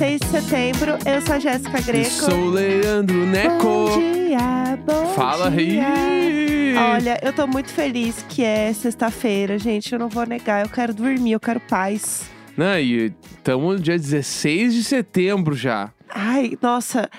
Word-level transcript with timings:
16 0.00 0.20
de 0.20 0.26
setembro. 0.28 0.98
Eu 1.04 1.20
sou 1.20 1.34
a 1.34 1.38
Jéssica 1.38 1.78
Greco. 1.82 2.08
Sou 2.08 2.34
o 2.34 2.50
Leandro 2.50 3.26
Neco. 3.26 3.62
Bom 3.62 3.98
dia, 3.98 4.78
bom 4.86 5.06
Fala 5.08 5.50
dia. 5.50 5.86
aí. 5.86 6.74
Olha, 6.74 7.20
eu 7.22 7.34
tô 7.34 7.46
muito 7.46 7.68
feliz 7.70 8.24
que 8.26 8.42
é 8.42 8.72
sexta-feira, 8.72 9.58
gente. 9.58 9.92
Eu 9.92 9.98
não 9.98 10.08
vou 10.08 10.24
negar. 10.24 10.64
Eu 10.64 10.70
quero 10.70 10.94
dormir, 10.94 11.32
eu 11.32 11.40
quero 11.40 11.60
paz. 11.60 12.30
Não, 12.56 12.78
e 12.78 13.12
estamos 13.30 13.76
no 13.76 13.78
dia 13.78 13.98
16 13.98 14.72
de 14.72 14.84
setembro 14.84 15.54
já. 15.54 15.92
Ai, 16.08 16.56
nossa. 16.62 17.10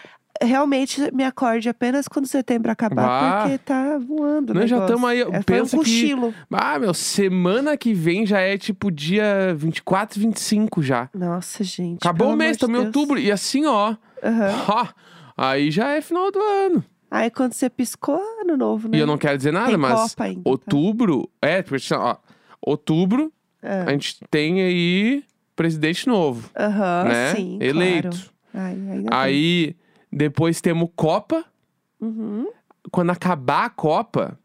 Realmente 0.42 1.00
me 1.14 1.24
acorde 1.24 1.70
apenas 1.70 2.08
quando 2.08 2.26
setembro 2.28 2.72
acabar, 2.72 3.06
Bah. 3.08 3.42
porque 3.44 3.58
tá 3.60 3.98
voando. 4.00 4.52
o 4.52 4.54
Nós 4.56 4.70
já 4.70 4.86
tamo 4.86 5.06
aí, 5.06 5.22
É, 5.22 5.26
foi 5.26 5.38
um 5.40 5.44
pensa 5.44 5.70
que- 5.72 5.84
cochilo. 5.84 6.34
Ah, 6.52 6.80
meu, 6.80 6.94
semana 6.94 7.78
que 7.78 7.94
vem 7.94 8.26
já 8.26 8.40
é 8.40 8.58
tipo 8.58 8.92
dia 8.92 9.54
24, 9.56 10.20
25 10.20 10.82
já. 10.82 11.10
Nossa, 11.14 11.64
gente. 11.64 12.00
Acabou 12.00 12.34
o 12.34 12.36
mês, 12.36 12.52
estamos 12.54 12.80
em 12.82 12.86
outubro. 12.86 13.20
E 13.20 13.32
assim, 13.32 13.66
ó. 13.66 13.96
Aham. 14.24 14.64
ó, 14.68 14.88
aí 15.38 15.70
já 15.72 15.90
é 15.92 16.02
final 16.02 16.32
do 16.32 16.40
ano. 16.40 16.84
Aí 17.10 17.30
quando 17.30 17.54
você 17.54 17.70
piscou, 17.70 18.20
ano 18.42 18.56
novo, 18.56 18.88
né? 18.88 18.98
E 18.98 19.02
eu 19.02 19.06
não 19.08 19.18
quero 19.18 19.38
dizer 19.38 19.52
nada, 19.52 19.68
Tem 19.68 19.78
mas 19.78 20.12
Copa 20.12 20.24
ainda, 20.24 20.42
tá? 20.44 20.50
outubro. 20.50 21.30
É, 21.42 21.62
porque 21.62 21.76
assim, 21.76 21.94
ó. 21.94 22.16
Outubro, 22.62 23.32
É. 23.62 23.82
a 23.88 23.92
gente 23.92 24.18
tem 24.30 24.62
aí 24.62 25.24
presidente 25.56 26.08
novo, 26.08 26.50
Aham, 26.58 27.04
né? 27.06 27.36
sim, 27.36 27.58
Eleito. 27.62 28.10
claro. 28.10 28.32
Ai. 28.54 28.78
Aí 29.12 29.76
depois 30.12 30.62
temos 30.62 30.90
Copa. 30.96 31.46
Uhum. 32.00 32.48
Quando 32.92 33.12
acabar 33.12 33.66
a 33.66 33.70
Copa, 33.70 34.38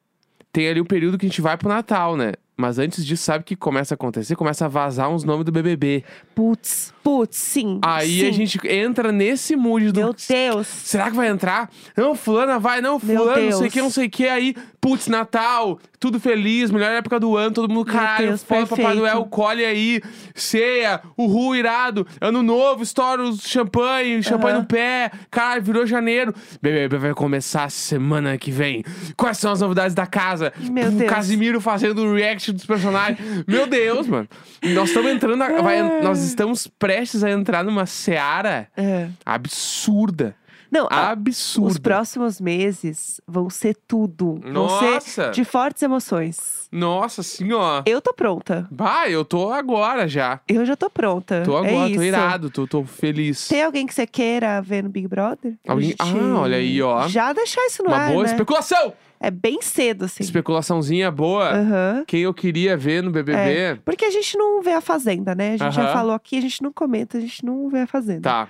tem 0.52 0.68
ali 0.68 0.80
o 0.80 0.86
período 0.86 1.18
que 1.18 1.26
a 1.26 1.28
gente 1.28 1.40
vai 1.40 1.56
pro 1.56 1.68
Natal, 1.68 2.16
né? 2.16 2.32
Mas 2.56 2.78
antes 2.78 3.04
disso, 3.04 3.22
sabe 3.22 3.42
o 3.42 3.44
que 3.44 3.54
começa 3.54 3.92
a 3.92 3.96
acontecer? 3.96 4.34
Começa 4.34 4.64
a 4.64 4.68
vazar 4.68 5.10
uns 5.10 5.24
nomes 5.24 5.44
do 5.44 5.52
BBB. 5.52 6.02
Putz, 6.34 6.92
putz, 7.02 7.36
sim. 7.36 7.78
Aí 7.82 8.20
sim. 8.20 8.28
a 8.28 8.32
gente 8.32 8.58
entra 8.66 9.12
nesse 9.12 9.54
mood 9.54 9.92
do. 9.92 10.00
Meu 10.00 10.14
Deus. 10.14 10.66
Será 10.66 11.10
que 11.10 11.16
vai 11.16 11.28
entrar? 11.28 11.70
Não, 11.94 12.14
fulana 12.14 12.58
vai, 12.58 12.80
não, 12.80 12.98
fulano, 12.98 13.50
não 13.50 13.58
sei 13.58 13.68
o 13.68 13.70
que, 13.70 13.82
não 13.82 13.90
sei 13.90 14.06
o 14.06 14.10
que. 14.10 14.26
Aí, 14.26 14.54
putz, 14.80 15.06
Natal, 15.06 15.78
tudo 15.98 16.20
feliz, 16.20 16.70
melhor 16.70 16.92
época 16.92 17.18
do 17.20 17.36
ano, 17.36 17.52
todo 17.52 17.72
mundo, 17.72 17.86
caralho, 17.86 18.28
Deus, 18.28 18.42
foda, 18.42 18.66
Papai. 18.66 18.94
Noel, 18.94 19.24
colhe 19.24 19.64
aí, 19.64 20.00
ceia, 20.34 21.02
uhul, 21.16 21.56
irado, 21.56 22.06
ano 22.20 22.42
novo, 22.42 22.82
estoura 22.82 23.22
os 23.22 23.40
champanhe, 23.42 24.22
champanhe 24.22 24.58
no 24.58 24.64
pé, 24.64 25.10
caralho, 25.30 25.62
virou 25.62 25.86
janeiro. 25.86 26.34
BBB 26.62 26.98
vai 26.98 27.14
começar 27.14 27.70
semana 27.70 28.38
que 28.38 28.50
vem. 28.50 28.84
Quais 29.16 29.38
são 29.38 29.52
as 29.52 29.60
novidades 29.60 29.94
da 29.94 30.06
casa? 30.06 30.52
Meu 30.70 30.88
o 30.88 30.92
Deus. 30.92 31.10
Casimiro 31.10 31.60
fazendo 31.60 32.02
o 32.02 32.16
dos 32.52 32.64
personagens. 32.66 33.18
Meu 33.46 33.66
Deus, 33.66 34.06
mano. 34.06 34.28
Nós 34.74 34.88
estamos 34.88 35.10
entrando, 35.10 35.36
na- 35.36 35.60
vai- 35.62 36.02
nós 36.02 36.22
estamos 36.22 36.66
prestes 36.66 37.22
a 37.24 37.30
entrar 37.30 37.62
numa 37.64 37.86
seara 37.86 38.68
É. 38.76 39.08
absurda. 39.24 40.34
Não, 40.68 40.88
a- 40.90 41.10
Absurda. 41.10 41.68
os 41.70 41.78
próximos 41.78 42.40
meses 42.40 43.20
vão 43.26 43.48
ser 43.48 43.76
tudo. 43.86 44.40
Vão 44.42 44.68
ser 44.80 44.90
Nossa! 44.90 45.30
de 45.30 45.44
fortes 45.44 45.80
emoções. 45.80 46.68
Nossa, 46.72 47.22
ó. 47.54 47.82
Eu 47.86 48.02
tô 48.02 48.12
pronta. 48.12 48.66
Bah, 48.70 49.08
eu 49.08 49.24
tô 49.24 49.52
agora 49.52 50.08
já. 50.08 50.40
Eu 50.48 50.66
já 50.66 50.74
tô 50.74 50.90
pronta. 50.90 51.42
Tô 51.44 51.64
é 51.64 51.68
agora, 51.70 51.88
isso. 51.88 51.98
tô 51.98 52.02
irado, 52.02 52.50
tô, 52.50 52.66
tô 52.66 52.84
feliz. 52.84 53.46
Tem 53.46 53.62
alguém 53.62 53.86
que 53.86 53.94
você 53.94 54.08
queira 54.08 54.60
ver 54.60 54.82
no 54.82 54.88
Big 54.90 55.06
Brother? 55.06 55.54
A 55.66 55.72
Alguém- 55.72 55.94
Ah, 56.00 56.40
olha 56.40 56.56
aí, 56.56 56.82
ó. 56.82 57.06
Já 57.06 57.32
deixar 57.32 57.64
isso 57.66 57.84
no 57.84 57.90
Uma 57.90 57.96
ar, 57.98 58.10
boa 58.10 58.24
né? 58.24 58.30
especulação! 58.32 58.92
É 59.20 59.30
bem 59.30 59.60
cedo, 59.62 60.04
assim. 60.04 60.22
Especulaçãozinha 60.22 61.10
boa. 61.10 61.50
Aham. 61.50 62.04
Quem 62.06 62.20
eu 62.22 62.34
queria 62.34 62.76
ver 62.76 63.02
no 63.02 63.10
BBB. 63.10 63.38
É, 63.38 63.74
porque 63.76 64.04
a 64.04 64.10
gente 64.10 64.36
não 64.36 64.60
vê 64.62 64.72
a 64.72 64.80
Fazenda, 64.80 65.34
né? 65.34 65.54
A 65.54 65.56
gente 65.56 65.74
já 65.74 65.84
Aham. 65.84 65.92
falou 65.92 66.12
aqui, 66.14 66.38
a 66.38 66.40
gente 66.40 66.62
não 66.62 66.72
comenta, 66.72 67.18
a 67.18 67.20
gente 67.20 67.44
não 67.44 67.68
vê 67.68 67.80
a 67.80 67.86
Fazenda. 67.86 68.22
Tá, 68.22 68.48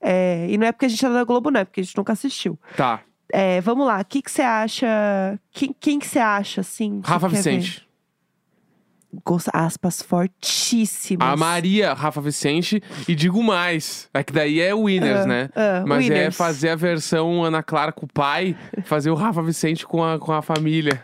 É, 0.00 0.46
e 0.48 0.56
não 0.58 0.66
é 0.66 0.72
porque 0.72 0.86
a 0.86 0.88
gente 0.88 1.04
é 1.04 1.08
da 1.10 1.24
Globo, 1.24 1.50
não, 1.50 1.60
é 1.60 1.64
porque 1.64 1.80
a 1.80 1.84
gente 1.84 1.96
nunca 1.96 2.12
assistiu. 2.12 2.58
tá. 2.76 3.00
É, 3.32 3.60
vamos 3.60 3.84
lá, 3.86 4.00
o 4.00 4.04
que 4.04 4.22
que 4.22 4.30
você 4.30 4.42
acha? 4.42 4.86
Quem, 5.50 5.98
que 5.98 6.06
você 6.06 6.20
acha, 6.20 6.60
assim? 6.60 7.00
Rafa 7.04 7.28
quer 7.28 7.42
ver? 7.42 7.85
Aspas 9.52 10.02
fortíssimas. 10.02 11.26
A 11.28 11.36
Maria, 11.36 11.92
Rafa 11.94 12.20
Vicente. 12.20 12.82
E 13.08 13.14
digo 13.14 13.42
mais. 13.42 14.08
É 14.12 14.22
que 14.22 14.32
daí 14.32 14.60
é 14.60 14.74
winners, 14.74 15.20
Ah, 15.20 15.26
né? 15.26 15.48
ah, 15.56 15.84
Mas 15.86 16.04
é 16.04 16.08
winners. 16.14 16.36
fazer 16.36 16.68
a 16.70 16.76
versão 16.76 17.42
Ana 17.42 17.62
Clara 17.62 17.92
com 17.92 18.06
o 18.06 18.08
pai, 18.12 18.56
fazer 18.84 19.10
o 19.10 19.14
Rafa 19.14 19.42
Vicente 19.42 19.86
com 19.86 20.04
a, 20.04 20.18
com 20.18 20.32
a 20.32 20.42
família. 20.42 21.02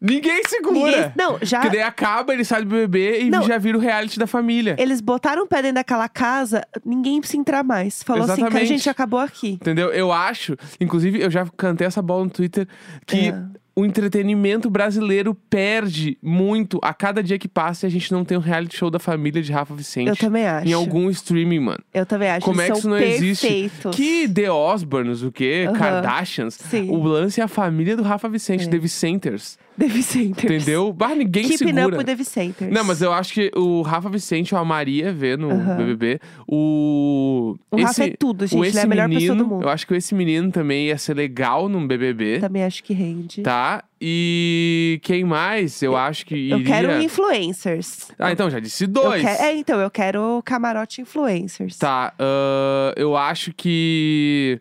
Ninguém 0.00 0.42
segura. 0.46 0.74
Ninguém- 0.74 1.12
não, 1.16 1.38
já. 1.40 1.60
Porque 1.60 1.76
daí 1.76 1.86
acaba, 1.86 2.34
ele 2.34 2.44
sai 2.44 2.62
do 2.62 2.68
BBB 2.68 3.22
e 3.22 3.30
Não. 3.30 3.42
já 3.44 3.56
vira 3.58 3.78
o 3.78 3.80
reality 3.80 4.18
da 4.18 4.26
família. 4.26 4.76
Eles 4.78 5.00
botaram 5.00 5.44
o 5.44 5.46
pé 5.46 5.62
dentro 5.62 5.76
daquela 5.76 6.08
casa, 6.08 6.62
ninguém 6.84 7.20
precisa 7.20 7.40
entrar 7.40 7.62
mais. 7.64 8.02
Falou 8.02 8.24
assim 8.24 8.34
que 8.34 8.40
a 8.42 8.46
Exatamente. 8.46 8.68
gente 8.68 8.90
acabou 8.90 9.20
aqui. 9.20 9.52
Entendeu? 9.52 9.90
Eu 9.92 10.12
acho, 10.12 10.56
inclusive, 10.80 11.20
eu 11.22 11.30
já 11.30 11.46
cantei 11.56 11.86
essa 11.86 12.02
bola 12.02 12.24
no 12.24 12.30
Twitter, 12.30 12.66
que 13.06 13.28
É. 13.28 13.42
o 13.80 13.84
entretenimento 13.86 14.68
brasileiro 14.68 15.34
perde 15.34 16.18
muito 16.22 16.78
a 16.82 16.92
cada 16.92 17.22
dia 17.22 17.38
que 17.38 17.48
passa 17.48 17.86
e 17.86 17.88
a 17.88 17.90
gente 17.90 18.12
não 18.12 18.24
tem 18.24 18.36
um 18.36 18.40
reality 18.40 18.76
show 18.76 18.90
da 18.90 18.98
família 18.98 19.42
de 19.42 19.50
Rafa 19.52 19.74
Vicente. 19.74 20.08
Eu 20.08 20.16
também 20.16 20.46
acho. 20.46 20.68
Em 20.68 20.72
algum 20.72 21.08
streaming, 21.10 21.60
mano. 21.60 21.80
Eu 21.92 22.04
também 22.04 22.30
acho. 22.30 22.44
Como 22.44 22.60
é 22.60 22.66
Eles 22.66 22.72
que 22.72 22.78
isso 22.78 22.88
não 22.88 22.98
existe? 22.98 23.46
perfeitos. 23.46 23.96
Que 23.96 24.28
The 24.28 24.50
Osborns, 24.50 25.22
o 25.22 25.32
quê? 25.32 25.64
Aham. 25.68 25.78
Kardashians. 25.78 26.54
Sim. 26.54 26.90
O 26.90 27.02
lance 27.02 27.40
é 27.40 27.44
a 27.44 27.48
família 27.48 27.96
do 27.96 28.02
Rafa 28.02 28.28
Vicente, 28.28 28.64
É. 28.66 28.70
The 28.70 28.78
Vicenters. 28.78 29.58
Devi 29.80 30.02
Centers. 30.02 30.44
Entendeu? 30.44 30.92
Bah, 30.92 31.14
ninguém 31.14 31.42
Keeping 31.44 31.56
segura. 31.58 31.86
up 31.86 31.96
with 31.96 32.04
Devi 32.04 32.24
Centers. 32.24 32.70
Não, 32.72 32.84
mas 32.84 33.00
eu 33.00 33.12
acho 33.12 33.32
que 33.32 33.50
o 33.56 33.80
Rafa 33.82 34.08
Vicente 34.10 34.54
ou 34.54 34.60
a 34.60 34.64
Maria 34.64 35.12
vê 35.12 35.36
no. 35.36 35.48
BBB. 35.76 36.20
O. 36.46 37.56
O 37.70 37.82
Rafa 37.82 38.04
é 38.04 38.10
tudo, 38.10 38.46
gente. 38.46 38.58
o 38.58 38.64
Ele 38.64 38.68
esse 38.68 38.78
é 38.78 38.82
a 38.82 38.86
melhor 38.86 39.08
menino, 39.08 39.20
pessoa 39.34 39.38
do 39.38 39.46
mundo. 39.46 39.62
Eu 39.64 39.68
acho 39.70 39.86
que 39.86 39.94
esse 39.94 40.14
menino 40.14 40.50
também 40.52 40.86
ia 40.88 40.98
ser 40.98 41.14
legal 41.14 41.68
num 41.68 41.86
BBB. 41.86 42.40
Também 42.40 42.62
acho 42.62 42.84
que 42.84 42.92
rende. 42.92 43.42
Tá? 43.42 43.82
E 44.00 44.98
quem 45.02 45.24
mais? 45.24 45.82
Eu 45.82 45.96
acho 45.96 46.24
que 46.26 46.34
iria. 46.34 46.54
Eu 46.56 46.64
quero 46.64 47.02
influencers. 47.02 48.10
Ah, 48.18 48.32
então 48.32 48.50
já 48.50 48.60
disse 48.60 48.84
Eu 48.84 48.88
dois. 48.88 49.22
quero- 49.22 49.42
É, 49.42 49.54
então, 49.56 49.80
eu 49.80 49.90
quero 49.90 50.42
camarote 50.44 51.00
influencers. 51.00 51.76
Tá, 51.78 52.12
ah, 52.18 52.92
eu 52.96 53.16
acho 53.16 53.52
que. 53.56 54.60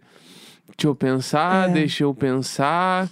Deixa 0.77 0.87
eu 0.87 0.95
pensar, 0.95 1.69
É. 1.69 1.73
deixa 1.73 2.03
eu 2.05 2.13
pensar. 2.13 3.09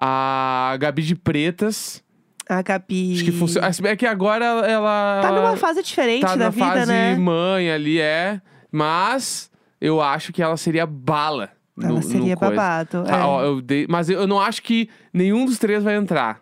A 0.00 0.76
Gabi 0.78 1.02
de 1.02 1.14
Pretas. 1.14 2.02
A 2.48 2.62
Gabi. 2.62 3.14
Acho 3.14 3.24
que 3.24 3.32
funciona. 3.32 3.68
É 3.84 3.96
que 3.96 4.06
agora 4.06 4.44
ela. 4.44 5.20
Tá 5.22 5.32
numa 5.32 5.56
fase 5.56 5.82
diferente 5.82 6.22
tá 6.22 6.36
da 6.36 6.48
vida, 6.50 6.66
fase 6.66 6.86
né? 6.86 7.16
mãe 7.16 7.70
ali, 7.70 8.00
é. 8.00 8.40
Mas 8.70 9.50
eu 9.80 10.00
acho 10.00 10.32
que 10.32 10.42
ela 10.42 10.56
seria 10.56 10.86
bala. 10.86 11.50
Ela 11.78 11.88
no- 11.88 11.94
no 11.96 12.02
seria 12.02 12.36
coisa. 12.36 12.54
babado. 12.54 13.04
Tá, 13.04 13.16
é. 13.18 13.22
ó, 13.22 13.42
eu 13.42 13.60
dei- 13.60 13.86
mas 13.88 14.08
eu, 14.08 14.20
eu 14.20 14.26
não 14.26 14.40
acho 14.40 14.62
que 14.62 14.88
nenhum 15.12 15.44
dos 15.44 15.58
três 15.58 15.82
vai 15.82 15.96
entrar. 15.96 16.40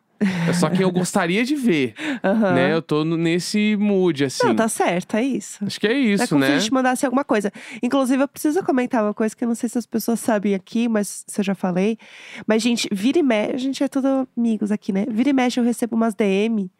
É 0.48 0.52
só 0.52 0.70
que 0.70 0.82
eu 0.82 0.91
gostaria 0.92 1.44
de 1.44 1.54
ver, 1.54 1.94
Aham. 2.22 2.52
né? 2.54 2.72
Eu 2.72 2.80
tô 2.80 3.04
nesse 3.04 3.76
mood, 3.76 4.25
assim. 4.25 4.47
Não, 4.47 4.54
tá 4.54 4.69
certo, 4.69 5.16
é 5.16 5.22
isso. 5.22 5.64
Acho 5.64 5.78
que 5.80 5.86
é 5.86 5.92
é 5.92 5.98
isso, 5.98 6.28
como 6.28 6.42
se 6.42 6.48
né? 6.50 6.56
a 6.56 6.58
gente 6.58 6.72
mandasse 6.72 7.04
alguma 7.04 7.25
coisa. 7.25 7.52
Inclusive, 7.82 8.22
eu 8.22 8.28
preciso 8.28 8.62
comentar 8.62 9.02
uma 9.02 9.12
coisa 9.14 9.34
que 9.36 9.44
eu 9.44 9.48
não 9.48 9.54
sei 9.54 9.69
se 9.69 9.76
as 9.78 9.86
pessoas 9.86 10.20
sabem 10.20 10.54
aqui, 10.54 10.88
mas 10.88 11.25
se 11.26 11.41
eu 11.41 11.44
já 11.44 11.54
falei. 11.54 11.98
Mas, 12.47 12.62
gente, 12.62 12.88
vira 12.92 13.19
e 13.19 13.22
mexe, 13.22 13.54
a 13.54 13.58
gente 13.58 13.82
é 13.82 13.88
tudo 13.88 14.28
amigos 14.36 14.70
aqui, 14.72 14.92
né? 14.92 15.04
Vira 15.10 15.30
e 15.30 15.32
mexe, 15.32 15.58
eu 15.60 15.64
recebo 15.64 15.97
umas 15.97 16.14
DM 16.14 16.70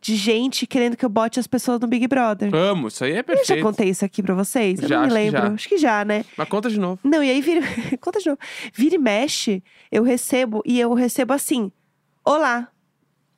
de 0.00 0.14
gente 0.14 0.66
querendo 0.66 0.96
que 0.96 1.04
eu 1.04 1.08
bote 1.08 1.40
as 1.40 1.46
pessoas 1.46 1.80
no 1.80 1.86
Big 1.86 2.06
Brother. 2.06 2.54
Amo, 2.54 2.88
isso 2.88 3.02
aí 3.04 3.12
é 3.12 3.14
Eu 3.14 3.16
já 3.18 3.24
perfeito. 3.24 3.62
contei 3.62 3.88
isso 3.88 4.04
aqui 4.04 4.22
pra 4.22 4.34
vocês? 4.34 4.80
Eu 4.80 4.88
Já, 4.88 4.96
não 4.96 5.02
me 5.02 5.06
acho 5.08 5.14
que 5.16 5.22
lembro. 5.30 5.54
Acho 5.54 5.68
que 5.68 5.78
já, 5.78 6.04
né? 6.04 6.24
Mas 6.36 6.48
conta 6.48 6.70
de 6.70 6.78
novo. 6.78 7.00
Não, 7.02 7.22
e 7.24 7.30
aí 7.30 7.40
vira. 7.40 7.60
Conta 8.00 8.20
de 8.20 8.26
novo. 8.26 8.38
Vira 8.72 8.94
e 8.94 8.98
mexe, 8.98 9.62
eu 9.90 10.02
recebo, 10.02 10.62
e 10.64 10.78
eu 10.78 10.92
recebo 10.94 11.32
assim: 11.32 11.72
Olá. 12.24 12.68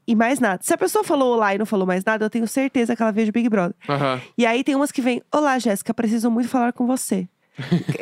E 0.06 0.14
mais 0.14 0.38
nada. 0.38 0.60
Se 0.62 0.72
a 0.72 0.78
pessoa 0.78 1.02
falou 1.02 1.34
olá 1.34 1.54
e 1.54 1.58
não 1.58 1.66
falou 1.66 1.86
mais 1.86 2.04
nada, 2.04 2.24
eu 2.24 2.30
tenho 2.30 2.46
certeza 2.46 2.94
que 2.94 3.02
ela 3.02 3.10
veio 3.10 3.26
de 3.26 3.32
Big 3.32 3.48
Brother. 3.48 3.74
Aham. 3.88 4.20
E 4.38 4.46
aí 4.46 4.62
tem 4.62 4.74
umas 4.74 4.92
que 4.92 5.00
vêm: 5.00 5.22
Olá, 5.32 5.58
Jéssica, 5.58 5.92
preciso 5.92 6.30
muito 6.30 6.48
falar 6.48 6.72
com 6.72 6.86
você. 6.86 7.28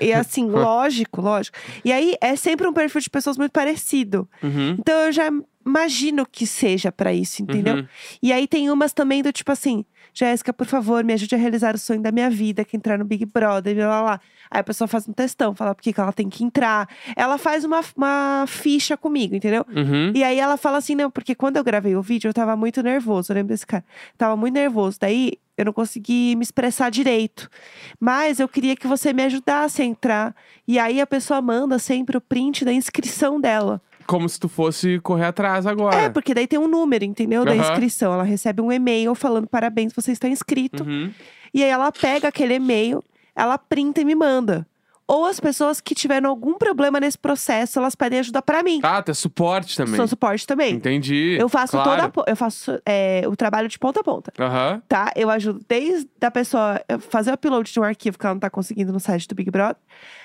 e 0.00 0.12
assim, 0.12 0.46
lógico, 0.50 1.20
lógico. 1.20 1.56
E 1.84 1.92
aí 1.92 2.14
é 2.20 2.36
sempre 2.36 2.66
um 2.66 2.72
perfil 2.72 3.00
de 3.00 3.08
pessoas 3.10 3.38
muito 3.38 3.52
parecido. 3.52 4.28
Uhum. 4.42 4.76
Então 4.78 4.94
eu 5.00 5.12
já 5.12 5.30
imagino 5.64 6.26
que 6.26 6.46
seja 6.46 6.92
pra 6.92 7.12
isso, 7.12 7.42
entendeu? 7.42 7.76
Uhum. 7.76 7.86
E 8.22 8.32
aí 8.32 8.46
tem 8.46 8.70
umas 8.70 8.92
também 8.92 9.22
do 9.22 9.32
tipo 9.32 9.50
assim: 9.52 9.84
Jéssica, 10.12 10.52
por 10.52 10.66
favor, 10.66 11.02
me 11.02 11.12
ajude 11.12 11.34
a 11.34 11.38
realizar 11.38 11.74
o 11.74 11.78
sonho 11.78 12.00
da 12.00 12.12
minha 12.12 12.30
vida, 12.30 12.64
que 12.64 12.76
é 12.76 12.78
entrar 12.78 12.98
no 12.98 13.04
Big 13.04 13.24
Brother, 13.26 13.74
blá 13.74 13.86
blá 13.86 14.02
blá. 14.02 14.20
Aí 14.50 14.60
a 14.60 14.64
pessoa 14.64 14.86
faz 14.86 15.08
um 15.08 15.12
textão, 15.12 15.54
fala 15.54 15.74
por 15.74 15.82
que 15.82 15.92
que 15.92 16.00
ela 16.00 16.12
tem 16.12 16.28
que 16.28 16.44
entrar. 16.44 16.88
Ela 17.16 17.36
faz 17.38 17.64
uma, 17.64 17.80
uma 17.96 18.44
ficha 18.46 18.96
comigo, 18.96 19.34
entendeu? 19.34 19.66
Uhum. 19.68 20.12
E 20.14 20.22
aí 20.22 20.38
ela 20.38 20.56
fala 20.56 20.78
assim, 20.78 20.94
não, 20.94 21.10
porque 21.10 21.34
quando 21.34 21.56
eu 21.56 21.64
gravei 21.64 21.96
o 21.96 22.02
vídeo, 22.02 22.28
eu 22.28 22.34
tava 22.34 22.54
muito 22.54 22.80
nervoso. 22.80 23.32
Eu 23.32 23.34
lembro 23.34 23.52
desse 23.52 23.66
cara. 23.66 23.84
Tava 24.16 24.36
muito 24.36 24.54
nervoso. 24.54 24.98
Daí 25.00 25.32
eu 25.56 25.64
não 25.64 25.72
consegui 25.72 26.36
me 26.36 26.42
expressar 26.42 26.90
direito. 26.90 27.50
Mas 27.98 28.38
eu 28.38 28.48
queria 28.48 28.76
que 28.76 28.86
você 28.86 29.12
me 29.12 29.24
ajudasse 29.24 29.82
a 29.82 29.84
entrar. 29.84 30.36
E 30.68 30.78
aí 30.78 31.00
a 31.00 31.06
pessoa 31.06 31.42
manda 31.42 31.78
sempre 31.78 32.16
o 32.16 32.20
print 32.20 32.64
da 32.64 32.72
inscrição 32.72 33.40
dela. 33.40 33.82
Como 34.06 34.28
se 34.28 34.38
tu 34.38 34.48
fosse 34.48 35.00
correr 35.00 35.26
atrás 35.26 35.66
agora. 35.66 35.96
É, 35.96 36.08
porque 36.08 36.34
daí 36.34 36.46
tem 36.46 36.58
um 36.58 36.68
número, 36.68 37.04
entendeu? 37.04 37.44
Da 37.44 37.54
inscrição. 37.56 38.12
Ela 38.12 38.22
recebe 38.22 38.60
um 38.60 38.70
e-mail 38.70 39.14
falando 39.14 39.46
parabéns, 39.46 39.92
você 39.92 40.12
está 40.12 40.28
inscrito. 40.28 40.84
Uhum. 40.84 41.10
E 41.52 41.62
aí 41.62 41.70
ela 41.70 41.90
pega 41.92 42.28
aquele 42.28 42.54
e-mail, 42.54 43.02
ela 43.34 43.56
printa 43.56 44.00
e 44.00 44.04
me 44.04 44.14
manda. 44.14 44.66
Ou 45.06 45.26
as 45.26 45.38
pessoas 45.38 45.82
que 45.82 45.94
tiveram 45.94 46.30
algum 46.30 46.54
problema 46.54 46.98
nesse 46.98 47.18
processo, 47.18 47.78
elas 47.78 47.94
pedem 47.94 48.20
ajuda 48.20 48.40
pra 48.40 48.62
mim. 48.62 48.80
Ah, 48.82 49.04
é 49.06 49.12
suporte 49.12 49.76
também. 49.76 49.96
Sou 49.96 50.08
suporte 50.08 50.46
também. 50.46 50.74
Entendi. 50.74 51.36
Eu 51.38 51.48
faço 51.48 51.72
claro. 51.72 52.10
toda 52.10 52.26
a 52.26 52.30
eu 52.30 52.36
faço 52.36 52.80
é, 52.86 53.22
o 53.28 53.36
trabalho 53.36 53.68
de 53.68 53.78
ponta 53.78 54.00
a 54.00 54.04
ponta, 54.04 54.32
Aham. 54.38 54.82
tá? 54.88 55.12
Eu 55.14 55.28
ajudo 55.28 55.60
desde 55.68 56.08
a 56.22 56.30
pessoa 56.30 56.80
fazer 57.10 57.30
o 57.30 57.34
upload 57.34 57.70
de 57.70 57.78
um 57.78 57.82
arquivo 57.82 58.18
que 58.18 58.24
ela 58.24 58.34
não 58.34 58.40
tá 58.40 58.48
conseguindo 58.48 58.92
no 58.92 59.00
site 59.00 59.28
do 59.28 59.34
Big 59.34 59.50
Brother, 59.50 59.76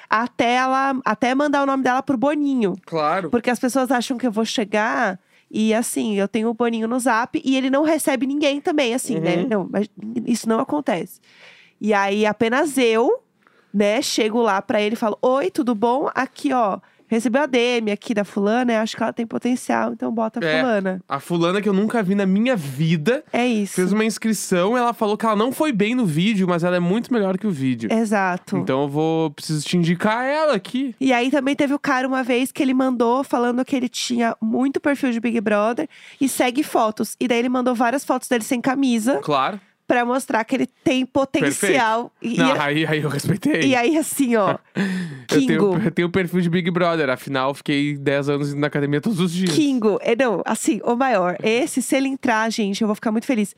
até 0.10 0.56
ela 0.56 0.96
até 1.04 1.36
mandar 1.36 1.62
o 1.64 1.66
nome 1.66 1.84
dela 1.84 2.02
pro 2.02 2.18
Boninho, 2.18 2.76
Claro. 2.86 3.30
porque 3.30 3.50
as 3.50 3.60
pessoas 3.60 3.92
acham 3.92 4.18
que 4.18 4.26
eu 4.26 4.32
vou 4.32 4.46
chegar 4.46 5.20
e 5.52 5.74
assim, 5.74 6.16
eu 6.16 6.28
tenho 6.28 6.48
o 6.50 6.54
Boninho 6.54 6.88
no 6.88 7.00
Zap 7.00 7.42
e 7.44 7.58
ele 7.58 7.70
não 7.70 7.84
recebe 7.84 8.26
ninguém 8.26 8.62
também, 8.62 8.94
assim, 8.94 9.20
né? 9.20 9.38
Uhum. 9.38 9.48
Não, 9.50 9.70
mas 9.70 9.90
isso 10.26 10.48
não 10.48 10.60
acontece. 10.60 11.20
E 11.82 11.94
aí 11.94 12.26
apenas 12.26 12.78
eu, 12.78 13.24
né, 13.74 14.02
chego 14.02 14.42
lá 14.42 14.62
pra 14.62 14.82
ele 14.82 14.94
e 14.94 14.98
falo: 14.98 15.18
"Oi, 15.22 15.50
tudo 15.52 15.74
bom? 15.76 16.10
Aqui, 16.16 16.52
ó, 16.54 16.80
recebeu 17.08 17.42
a 17.42 17.46
DM 17.48 17.92
aqui 17.92 18.14
da 18.14 18.24
fulana, 18.24 18.74
eu 18.74 18.80
acho 18.82 18.96
que 18.96 19.02
ela 19.02 19.12
tem 19.12 19.26
potencial, 19.26 19.94
então 19.94 20.12
bota 20.14 20.40
a 20.40 20.48
É. 20.48 20.60
fulana". 20.62 21.02
A 21.10 21.20
fulana 21.20 21.60
que 21.62 21.68
eu 21.68 21.74
nunca 21.74 22.04
vi 22.04 22.14
na 22.16 22.26
minha 22.26 22.56
vida 22.56 23.24
É 23.34 23.48
isso. 23.48 23.74
fez 23.74 23.92
uma 23.92 24.06
inscrição. 24.06 24.78
Ela 24.78 24.94
falou 24.94 25.18
que 25.18 25.26
ela 25.26 25.36
não 25.36 25.52
foi 25.52 25.72
bem 25.72 25.96
no 25.96 26.06
vídeo, 26.06 26.48
mas 26.48 26.64
ela 26.64 26.76
é 26.76 26.80
muito 26.80 27.12
melhor 27.12 27.38
que 27.38 27.48
o 27.48 27.52
vídeo. 27.52 27.92
Exato. 27.92 28.58
Então 28.58 28.84
eu 28.84 28.90
vou. 28.90 29.32
Preciso 29.32 29.66
te 29.68 29.76
indicar 29.78 30.24
ela 30.26 30.54
aqui. 30.54 30.96
E 31.00 31.12
aí 31.12 31.32
também 31.32 31.56
teve 31.56 31.74
o 31.74 31.80
cara 31.80 32.08
uma 32.08 32.22
vez 32.24 32.52
que 32.52 32.62
ele 32.62 32.74
mandou 32.76 33.24
falando 33.24 33.66
que 33.66 33.76
ele 33.76 33.90
tinha 33.90 34.36
muito 34.42 34.80
perfil 34.80 35.12
de 35.12 35.20
Big 35.20 35.40
Brother 35.42 35.88
e 36.22 36.30
segue 36.30 36.62
fotos. 36.64 37.16
E 37.20 37.28
daí 37.28 37.40
ele 37.40 37.50
mandou 37.50 37.74
várias 37.74 38.06
fotos 38.06 38.28
dele 38.28 38.44
sem 38.44 38.62
camisa 38.62 39.18
Claro. 39.24 39.60
Pra 39.90 40.06
mostrar 40.06 40.44
que 40.46 40.56
ele 40.56 40.68
tem 40.84 41.04
potencial. 41.04 42.12
E, 42.22 42.38
Não, 42.38 42.56
e- 42.56 42.60
aí, 42.60 42.86
aí 42.86 43.02
eu 43.02 43.10
respeitei. 43.10 43.62
e 43.64 43.76
aí 43.76 43.98
assim, 43.98 44.36
ó, 44.36 44.52
eu, 44.78 45.28
tenho, 45.28 45.48
Kingo. 45.48 45.78
eu 45.84 45.92
tenho 45.92 46.08
o 46.08 46.12
perfil 46.12 46.42
de 46.42 46.50
Big 46.50 46.70
Brother. 46.70 47.10
Afinal, 47.10 47.56
fiquei 47.56 47.98
10 47.98 48.30
anos 48.30 48.52
indo 48.52 48.60
na 48.62 48.68
academia 48.68 49.02
todos 49.02 49.20
os 49.20 49.34
dias. 49.34 49.50
Kingo, 49.50 49.98
é, 50.04 50.16
não, 50.16 50.44
assim, 50.46 50.80
o 50.84 50.96
maior. 50.96 51.36
Esse, 51.42 51.82
se 51.82 51.96
ele 51.96 52.08
entrar, 52.08 52.48
gente, 52.52 52.82
eu 52.84 52.88
vou 52.88 52.94
ficar 52.94 53.12
muito 53.12 53.26
feliz. 53.26 53.56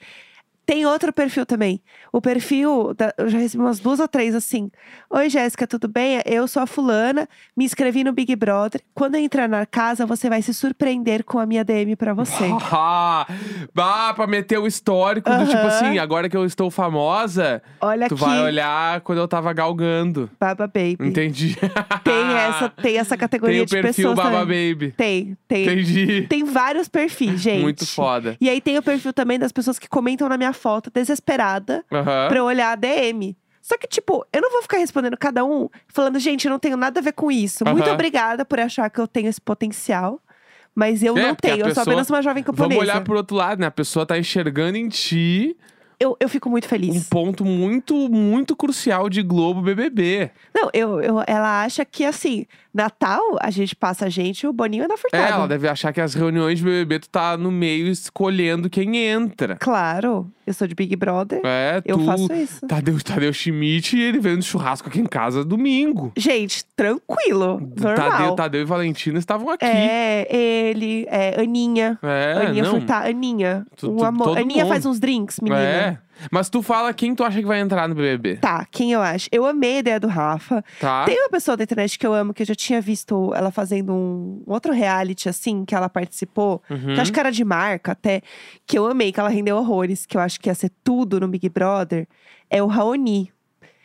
Tem 0.65 0.85
outro 0.85 1.11
perfil 1.11 1.45
também. 1.45 1.81
O 2.13 2.21
perfil, 2.21 2.93
da- 2.93 3.13
eu 3.17 3.27
já 3.29 3.37
recebi 3.39 3.61
umas 3.63 3.79
duas 3.79 3.99
ou 3.99 4.07
três 4.07 4.33
assim. 4.35 4.69
Oi, 5.09 5.29
Jéssica, 5.29 5.65
tudo 5.67 5.87
bem? 5.87 6.21
Eu 6.25 6.47
sou 6.47 6.61
a 6.63 6.67
fulana, 6.67 7.27
me 7.57 7.65
inscrevi 7.65 8.03
no 8.03 8.13
Big 8.13 8.35
Brother. 8.35 8.81
Quando 8.93 9.15
eu 9.15 9.21
entrar 9.21 9.49
na 9.49 9.65
casa, 9.65 10.05
você 10.05 10.29
vai 10.29 10.41
se 10.41 10.53
surpreender 10.53 11.23
com 11.25 11.39
a 11.39 11.45
minha 11.45 11.63
DM 11.63 11.95
pra 11.95 12.13
você. 12.13 12.45
Ah, 12.73 13.27
bah, 13.73 14.13
pra 14.13 14.25
meter 14.27 14.57
o 14.57 14.65
histórico 14.65 15.29
do 15.29 15.45
tipo 15.45 15.57
assim, 15.57 15.97
agora 15.99 16.29
que 16.29 16.37
eu 16.37 16.45
estou 16.45 16.71
famosa, 16.71 17.61
Olha 17.81 18.07
tu 18.07 18.15
aqui, 18.15 18.23
vai 18.23 18.39
olhar 18.43 19.01
quando 19.01 19.19
eu 19.19 19.27
tava 19.27 19.51
galgando. 19.53 20.29
Baba 20.39 20.67
Baby. 20.67 20.97
Entendi. 21.01 21.57
Tem 22.03 22.33
essa, 22.37 22.69
tem 22.69 22.97
essa 22.97 23.17
categoria 23.17 23.55
Tem 23.57 23.63
o 23.63 23.65
de 23.65 23.71
perfil 23.71 24.09
pessoas 24.11 24.15
Baba 24.15 24.39
também. 24.41 24.73
Baby. 24.73 24.91
Tem, 24.91 25.37
tem. 25.47 25.63
Entendi. 25.63 26.21
Tem 26.29 26.43
vários 26.43 26.87
perfis, 26.87 27.39
gente. 27.41 27.61
Muito 27.61 27.85
foda. 27.85 28.35
E 28.39 28.49
aí 28.49 28.61
tem 28.61 28.77
o 28.77 28.81
perfil 28.83 29.13
também 29.13 29.37
das 29.37 29.51
pessoas 29.51 29.77
que 29.77 29.87
comentam 29.89 30.27
na 30.29 30.37
minha 30.37 30.50
foto, 30.53 30.89
desesperada, 30.93 31.83
Aham. 31.91 32.27
pra 32.29 32.37
eu 32.37 32.45
olhar 32.45 32.71
a 32.71 32.75
DM. 32.75 33.35
Só 33.61 33.77
que, 33.77 33.87
tipo, 33.87 34.25
eu 34.33 34.41
não 34.41 34.51
vou 34.51 34.61
ficar 34.63 34.77
respondendo 34.77 35.15
cada 35.17 35.45
um, 35.45 35.69
falando, 35.87 36.19
gente, 36.19 36.45
eu 36.45 36.51
não 36.51 36.57
tenho 36.59 36.75
nada 36.75 36.99
a 36.99 37.03
ver 37.03 37.13
com 37.13 37.31
isso. 37.31 37.63
Muito 37.65 37.85
Aham. 37.85 37.93
obrigada 37.93 38.43
por 38.43 38.59
achar 38.59 38.89
que 38.89 38.99
eu 38.99 39.07
tenho 39.07 39.27
esse 39.29 39.39
potencial. 39.39 40.19
Mas 40.73 41.03
eu 41.03 41.17
É, 41.17 41.21
não 41.27 41.35
tenho, 41.35 41.55
eu 41.57 41.59
sou 41.59 41.67
pessoa- 41.67 41.83
apenas 41.83 42.09
uma 42.09 42.21
jovem 42.21 42.43
camponesa. 42.43 42.69
Vamos 42.79 42.89
olhar 42.89 43.03
pro 43.03 43.17
outro 43.17 43.35
lado, 43.35 43.59
né? 43.59 43.67
A 43.67 43.71
pessoa 43.71 44.05
tá 44.05 44.17
enxergando 44.17 44.77
em 44.77 44.87
ti 44.87 45.55
eu, 46.01 46.17
eu 46.19 46.27
fico 46.27 46.49
muito 46.49 46.65
um 46.65 46.69
feliz. 46.69 47.07
ponto 47.09 47.45
muito, 47.45 47.95
muito 48.09 48.55
crucial 48.55 49.09
de 49.09 49.21
Globo 49.21 49.61
BBB. 49.61 50.31
Não, 50.53 50.69
eu, 50.73 50.99
eu, 51.01 51.23
ela 51.27 51.63
acha 51.63 51.85
que, 51.85 52.03
assim, 52.03 52.45
Natal, 52.73 53.21
a 53.39 53.51
gente 53.51 53.75
passa 53.75 54.05
a 54.05 54.09
gente, 54.09 54.47
o 54.47 54.53
Boninho 54.53 54.83
é 54.83 54.87
na 54.87 54.93
É, 54.93 54.97
furtada. 54.97 55.27
ela 55.33 55.47
deve 55.47 55.67
achar 55.67 55.91
que 55.93 56.01
as 56.01 56.13
reuniões 56.13 56.59
de 56.59 56.65
BBB 56.65 56.99
tu 56.99 57.09
tá 57.09 57.37
no 57.37 57.51
meio 57.51 57.87
escolhendo 57.87 58.69
quem 58.69 58.97
entra. 58.97 59.57
Claro, 59.59 60.29
eu 60.47 60.53
sou 60.53 60.67
de 60.67 60.73
Big 60.73 60.95
Brother. 60.95 61.41
É, 61.43 61.81
Eu 61.85 61.97
tu, 61.97 62.05
faço 62.05 62.33
isso. 62.33 62.65
Tadeu, 62.67 62.97
Tadeu 63.03 63.33
Schmidt 63.33 63.97
ele 63.99 64.19
veio 64.19 64.37
no 64.37 64.41
churrasco 64.43 64.87
aqui 64.89 64.99
em 64.99 65.05
casa 65.05 65.43
domingo. 65.43 66.11
Gente, 66.17 66.63
tranquilo, 66.75 67.59
normal. 67.77 67.95
Tadeu, 68.11 68.35
Tadeu 68.35 68.61
e 68.61 68.65
Valentina 68.65 69.19
estavam 69.19 69.49
aqui. 69.49 69.65
É, 69.65 70.27
ele, 70.69 71.05
é, 71.09 71.39
Aninha. 71.41 71.99
É, 72.01 72.47
Aninha 72.47 72.63
não. 72.63 72.71
Furtado, 72.71 73.07
Aninha. 73.09 73.65
Tu- 73.75 73.91
um 73.91 73.97
tu- 73.97 74.05
amor. 74.05 74.23
todo 74.29 74.37
Aninha 74.37 74.63
mundo. 74.63 74.69
faz 74.73 74.85
uns 74.85 74.99
drinks, 74.99 75.39
menina. 75.41 75.61
É. 75.61 75.90
Mas 76.31 76.49
tu 76.49 76.61
fala 76.61 76.93
quem 76.93 77.15
tu 77.15 77.23
acha 77.23 77.39
que 77.39 77.45
vai 77.47 77.59
entrar 77.59 77.87
no 77.89 77.95
BBB, 77.95 78.37
Tá, 78.37 78.65
quem 78.69 78.91
eu 78.91 79.01
acho? 79.01 79.27
Eu 79.31 79.45
amei 79.45 79.77
a 79.77 79.79
ideia 79.79 79.99
do 79.99 80.07
Rafa. 80.07 80.63
tá? 80.79 81.05
Tem 81.05 81.19
uma 81.19 81.29
pessoa 81.29 81.57
da 81.57 81.63
internet 81.63 81.97
que 81.97 82.05
eu 82.05 82.13
amo, 82.13 82.33
que 82.33 82.43
eu 82.43 82.45
já 82.47 82.53
tinha 82.55 82.79
visto 82.81 83.33
ela 83.33 83.49
fazendo 83.51 83.91
um, 83.93 84.43
outro 84.45 84.71
reality, 84.73 85.27
assim, 85.29 85.65
que 85.65 85.73
ela 85.73 85.89
participou. 85.89 86.61
Uhum. 86.69 86.77
Que 86.79 86.91
eu 86.91 87.01
acho 87.01 87.11
que 87.13 87.19
era 87.19 87.31
de 87.31 87.43
marca 87.43 87.93
até. 87.93 88.21
Que 88.67 88.77
eu 88.77 88.85
amei, 88.85 89.11
que 89.11 89.19
ela 89.19 89.29
rendeu 89.29 89.57
horrores. 89.57 90.05
Que 90.05 90.15
eu 90.17 90.21
acho 90.21 90.39
que 90.39 90.49
ia 90.49 90.55
ser 90.55 90.71
tudo 90.83 91.19
no 91.19 91.27
Big 91.27 91.49
Brother. 91.49 92.07
É 92.49 92.61
o 92.61 92.67
Raoni. 92.67 93.31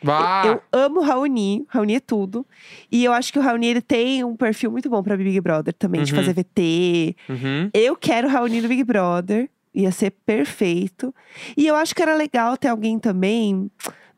Vá. 0.03 0.43
Eu 0.45 0.61
amo 0.71 0.99
o 0.99 1.03
Raoni. 1.03 1.65
Raoni 1.69 1.95
é 1.95 1.99
tudo. 1.99 2.45
E 2.91 3.03
eu 3.03 3.11
acho 3.11 3.33
que 3.33 3.39
o 3.39 3.41
Raoni, 3.41 3.65
ele 3.65 3.81
tem 3.81 4.23
um 4.23 4.35
perfil 4.35 4.69
muito 4.71 4.87
bom 4.89 5.01
pra 5.01 5.17
Big 5.17 5.41
Brother 5.41 5.73
também. 5.73 6.03
De 6.03 6.13
Uhum. 6.13 6.19
fazer 6.19 6.33
VT. 6.33 7.15
Uhum. 7.27 7.69
Eu 7.73 7.95
quero 7.95 8.27
o 8.27 8.31
Raoni 8.31 8.61
no 8.61 8.67
Big 8.67 8.83
Brother. 8.83 9.49
Ia 9.77 9.91
ser 9.91 10.09
perfeito. 10.25 11.13
E 11.55 11.67
eu 11.67 11.75
acho 11.75 11.93
que 11.93 12.01
era 12.01 12.15
legal 12.15 12.57
ter 12.57 12.67
alguém 12.67 12.97
também 12.97 13.69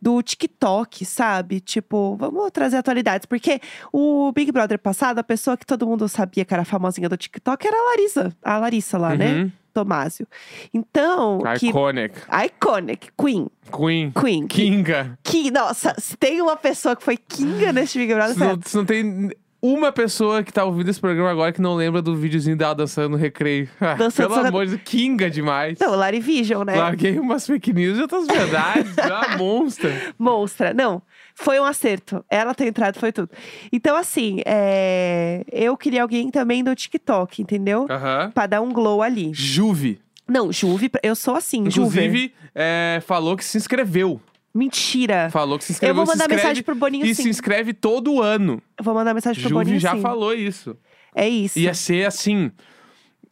do 0.02 0.22
TikTok, 0.22 1.04
sabe? 1.04 1.60
Tipo, 1.60 2.16
vamos 2.16 2.50
trazer 2.52 2.78
atualidades. 2.78 3.26
Porque 3.26 3.60
o 3.92 4.32
Big 4.32 4.54
Brother 4.54 4.80
passado, 4.80 5.20
a 5.20 5.24
pessoa 5.24 5.58
que 5.58 5.66
todo 5.66 5.86
mundo 5.86 6.08
sabia 6.08 6.46
que 6.46 6.54
era 6.54 6.64
famosinha 6.64 7.10
do 7.10 7.18
TikTok 7.18 7.68
era 7.68 7.76
a 7.76 7.90
Larissa. 7.92 8.36
A 8.42 8.58
Larissa 8.58 8.98
lá, 8.98 9.16
né? 9.16 9.34
Uhum. 9.34 9.52
Tomásio. 9.74 10.26
Então, 10.74 11.42
que... 11.60 11.68
Iconic. 11.68 12.16
Iconic. 12.46 13.10
Queen. 13.18 13.48
Queen. 13.72 14.12
Queen. 14.12 14.48
Que, 14.48 14.62
Kinga. 14.64 15.20
que, 15.22 15.52
nossa, 15.52 15.94
se 16.00 16.16
tem 16.18 16.42
uma 16.42 16.56
pessoa 16.56 16.96
que 16.96 17.04
foi 17.04 17.18
Kinga 17.18 17.74
neste 17.74 18.00
Big 18.00 18.14
Brother, 18.14 18.34
Se 18.34 18.40
não, 18.40 18.60
se 18.66 18.78
não 18.78 18.86
tem 18.86 19.30
uma 19.62 19.92
pessoa 19.92 20.44
que 20.44 20.54
tá 20.54 20.64
ouvindo 20.64 20.90
esse 20.90 21.00
programa 21.00 21.30
agora 21.32 21.52
que 21.52 21.62
não 21.62 21.76
lembra 21.76 22.02
do 22.02 22.16
videozinho 22.16 22.56
dela 22.56 22.74
dançando 22.76 23.10
no 23.12 23.18
recreio. 23.18 23.70
Ah, 23.80 23.96
Dançando 23.96 24.34
Pelo 24.34 24.48
amor 24.48 24.66
de 24.66 24.72
Deus, 24.76 24.82
Kinga 24.86 25.30
demais. 25.30 25.80
Não, 25.80 25.96
Larry 25.96 26.20
Vision, 26.20 26.64
né? 26.64 26.76
Larguei 26.76 27.18
umas 27.20 27.46
fake 27.46 27.74
news 27.74 27.98
e 27.98 28.02
outras 28.02 28.28
verdades. 28.28 28.98
é 28.98 29.08
uma 29.08 29.38
monstra. 29.38 30.14
Monstra. 30.18 30.74
Não, 30.74 31.02
foi 31.34 31.60
um 31.60 31.64
acerto. 31.64 32.24
Ela 32.30 32.54
ter 32.54 32.68
entrado 32.68 33.00
foi 33.00 33.12
tudo. 33.12 33.30
Então, 33.72 33.96
assim, 33.96 34.42
é, 34.46 35.44
eu 35.52 35.76
queria 35.78 36.02
alguém 36.02 36.30
também 36.30 36.64
do 36.64 36.76
TikTok, 36.76 37.42
entendeu? 37.42 37.88
Aham. 37.90 38.32
Pra 38.34 38.46
dar 38.48 38.62
um 38.62 38.72
glow 38.72 39.02
ali. 39.02 39.32
Juve. 39.34 40.00
Não, 40.28 40.52
Juve, 40.52 40.92
eu 41.02 41.16
sou 41.16 41.36
assim, 41.36 41.70
Juve. 41.72 42.00
Inclusive, 42.06 42.34
é, 42.54 43.02
falou 43.06 43.36
que 43.36 43.44
se 43.44 43.58
inscreveu. 43.58 44.22
Mentira. 44.54 45.30
Falou 45.32 45.58
que 45.58 45.64
se 45.66 45.74
inscreveu. 45.74 45.92
Eu 45.92 45.96
vou 45.96 46.06
mandar 46.06 46.24
inscreve 46.26 46.42
mensagem 46.42 46.64
pro 46.64 46.76
Boninho 46.76 47.06
E 47.06 47.14
sim. 47.14 47.24
se 47.24 47.30
inscreve 47.30 47.74
todo 47.74 48.22
ano. 48.22 48.62
Eu 48.78 48.84
vou 48.84 48.94
mandar 48.94 49.14
mensagem 49.14 49.42
pro 49.42 49.50
Juve 49.50 49.64
Boninho 49.64 49.80
já 49.80 49.94
sim. 49.94 50.02
falou 50.02 50.34
isso. 50.34 50.76
É 51.16 51.28
isso. 51.28 51.58
Ia 51.60 51.74
ser 51.74 52.06
assim. 52.08 52.52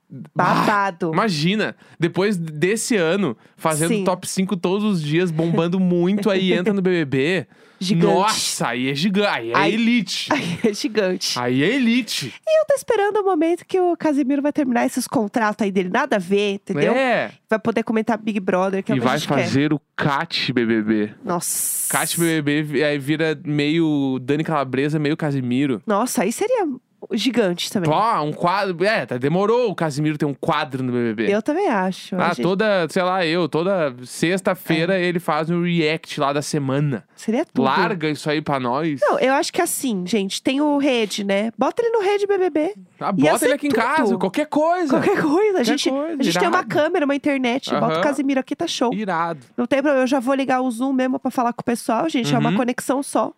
Babado. 0.09 1.11
Imagina, 1.11 1.75
depois 1.99 2.37
desse 2.37 2.95
ano, 2.95 3.35
fazendo 3.57 3.89
Sim. 3.89 4.03
top 4.05 4.27
5 4.27 4.55
todos 4.55 4.83
os 4.85 5.01
dias, 5.01 5.31
bombando 5.31 5.79
muito, 5.79 6.29
aí 6.29 6.53
entra 6.53 6.73
no 6.73 6.81
BBB. 6.81 7.45
Gigante. 7.79 8.13
Nossa, 8.13 8.67
aí 8.69 8.89
é 8.89 8.95
gigante. 8.95 9.27
Aí 9.29 9.51
é 9.51 9.55
Ai. 9.55 9.73
elite. 9.73 10.29
Ai, 10.33 10.59
é 10.63 10.73
gigante. 10.73 11.39
Aí 11.39 11.63
é 11.63 11.75
elite. 11.75 12.33
E 12.47 12.61
eu 12.61 12.65
tô 12.65 12.73
esperando 12.75 13.17
o 13.17 13.23
momento 13.23 13.65
que 13.65 13.79
o 13.79 13.95
Casimiro 13.95 14.41
vai 14.41 14.51
terminar 14.51 14.85
esses 14.85 15.07
contratos 15.07 15.63
aí 15.63 15.71
dele. 15.71 15.89
Nada 15.89 16.15
a 16.15 16.19
ver, 16.19 16.55
entendeu? 16.55 16.93
É. 16.93 17.31
Vai 17.49 17.59
poder 17.59 17.83
comentar 17.83 18.17
Big 18.17 18.39
Brother, 18.39 18.83
que 18.83 18.91
é 18.91 18.95
o 18.95 19.01
vai 19.01 19.17
gente 19.17 19.27
quer. 19.27 19.43
fazer 19.43 19.73
o 19.73 19.81
Cat 19.95 20.51
BBB. 20.51 21.11
Nossa. 21.23 21.91
Cat 21.91 22.19
BBB 22.19 22.83
aí 22.83 22.97
vira 22.97 23.39
meio 23.45 24.19
Dani 24.21 24.43
Calabresa, 24.43 24.97
meio 24.99 25.15
Casimiro. 25.15 25.81
Nossa, 25.85 26.23
aí 26.23 26.31
seria 26.31 26.67
gigante 27.13 27.71
também. 27.71 27.89
Pô, 27.89 28.21
um 28.21 28.33
quadro. 28.33 28.83
É, 28.85 29.05
tá, 29.05 29.17
demorou 29.17 29.69
o 29.69 29.75
Casimiro 29.75 30.17
ter 30.17 30.25
um 30.25 30.33
quadro 30.33 30.83
no 30.83 30.91
BBB. 30.91 31.33
Eu 31.33 31.41
também 31.41 31.67
acho. 31.67 32.15
Ah, 32.15 32.29
gente- 32.29 32.41
toda, 32.41 32.87
sei 32.89 33.03
lá, 33.03 33.25
eu, 33.25 33.47
toda 33.47 33.93
sexta-feira 34.03 34.97
ele 34.99 35.19
faz 35.19 35.49
um 35.49 35.63
react 35.63 36.19
lá 36.19 36.33
da 36.33 36.41
semana. 36.41 37.03
Seria 37.15 37.45
tudo. 37.45 37.63
Larga 37.63 38.09
isso 38.09 38.29
aí 38.29 38.41
pra 38.41 38.59
nós. 38.59 38.99
Não, 39.01 39.19
eu 39.19 39.33
acho 39.33 39.51
que 39.53 39.61
assim, 39.61 40.05
gente, 40.05 40.41
tem 40.41 40.59
o 40.61 40.77
Rede, 40.77 41.23
né? 41.23 41.51
Bota 41.57 41.81
ele 41.81 41.91
no 41.91 42.01
Rede 42.03 42.27
BBB. 42.27 42.73
Ah, 42.99 43.11
bota 43.11 43.45
ele 43.45 43.53
aqui 43.53 43.67
em 43.67 43.69
tudo. 43.69 43.79
casa, 43.81 44.17
qualquer 44.17 44.45
coisa. 44.47 44.89
Qualquer 44.89 45.21
coisa. 45.21 45.59
A 45.59 45.63
gente, 45.63 45.89
coisa, 45.89 46.17
a 46.19 46.23
gente 46.23 46.37
tem 46.39 46.47
uma 46.47 46.63
câmera, 46.63 47.05
uma 47.05 47.15
internet. 47.15 47.69
Bota 47.71 47.85
Aham. 47.93 47.99
o 47.99 48.03
Casimiro 48.03 48.39
aqui, 48.39 48.55
tá 48.55 48.67
show. 48.67 48.93
Irado. 48.93 49.39
Não 49.55 49.65
tem 49.65 49.79
problema. 49.81 50.03
Eu 50.03 50.07
já 50.07 50.19
vou 50.19 50.33
ligar 50.35 50.61
o 50.61 50.69
Zoom 50.69 50.93
mesmo 50.93 51.19
pra 51.19 51.31
falar 51.31 51.53
com 51.53 51.61
o 51.61 51.65
pessoal, 51.65 52.07
gente. 52.09 52.33
É 52.33 52.37
uma 52.37 52.49
Uhum. 52.49 52.57
conexão 52.57 53.01
só. 53.01 53.31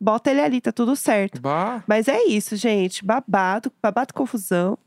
Bota 0.00 0.30
ele 0.30 0.40
ali, 0.40 0.60
tá 0.60 0.72
tudo 0.72 0.96
certo. 0.96 1.40
Bah. 1.40 1.84
Mas 1.86 2.08
é 2.08 2.24
isso, 2.24 2.56
gente. 2.56 3.04
Babado, 3.04 3.70
babado 3.82 4.14
confusão. 4.14 4.78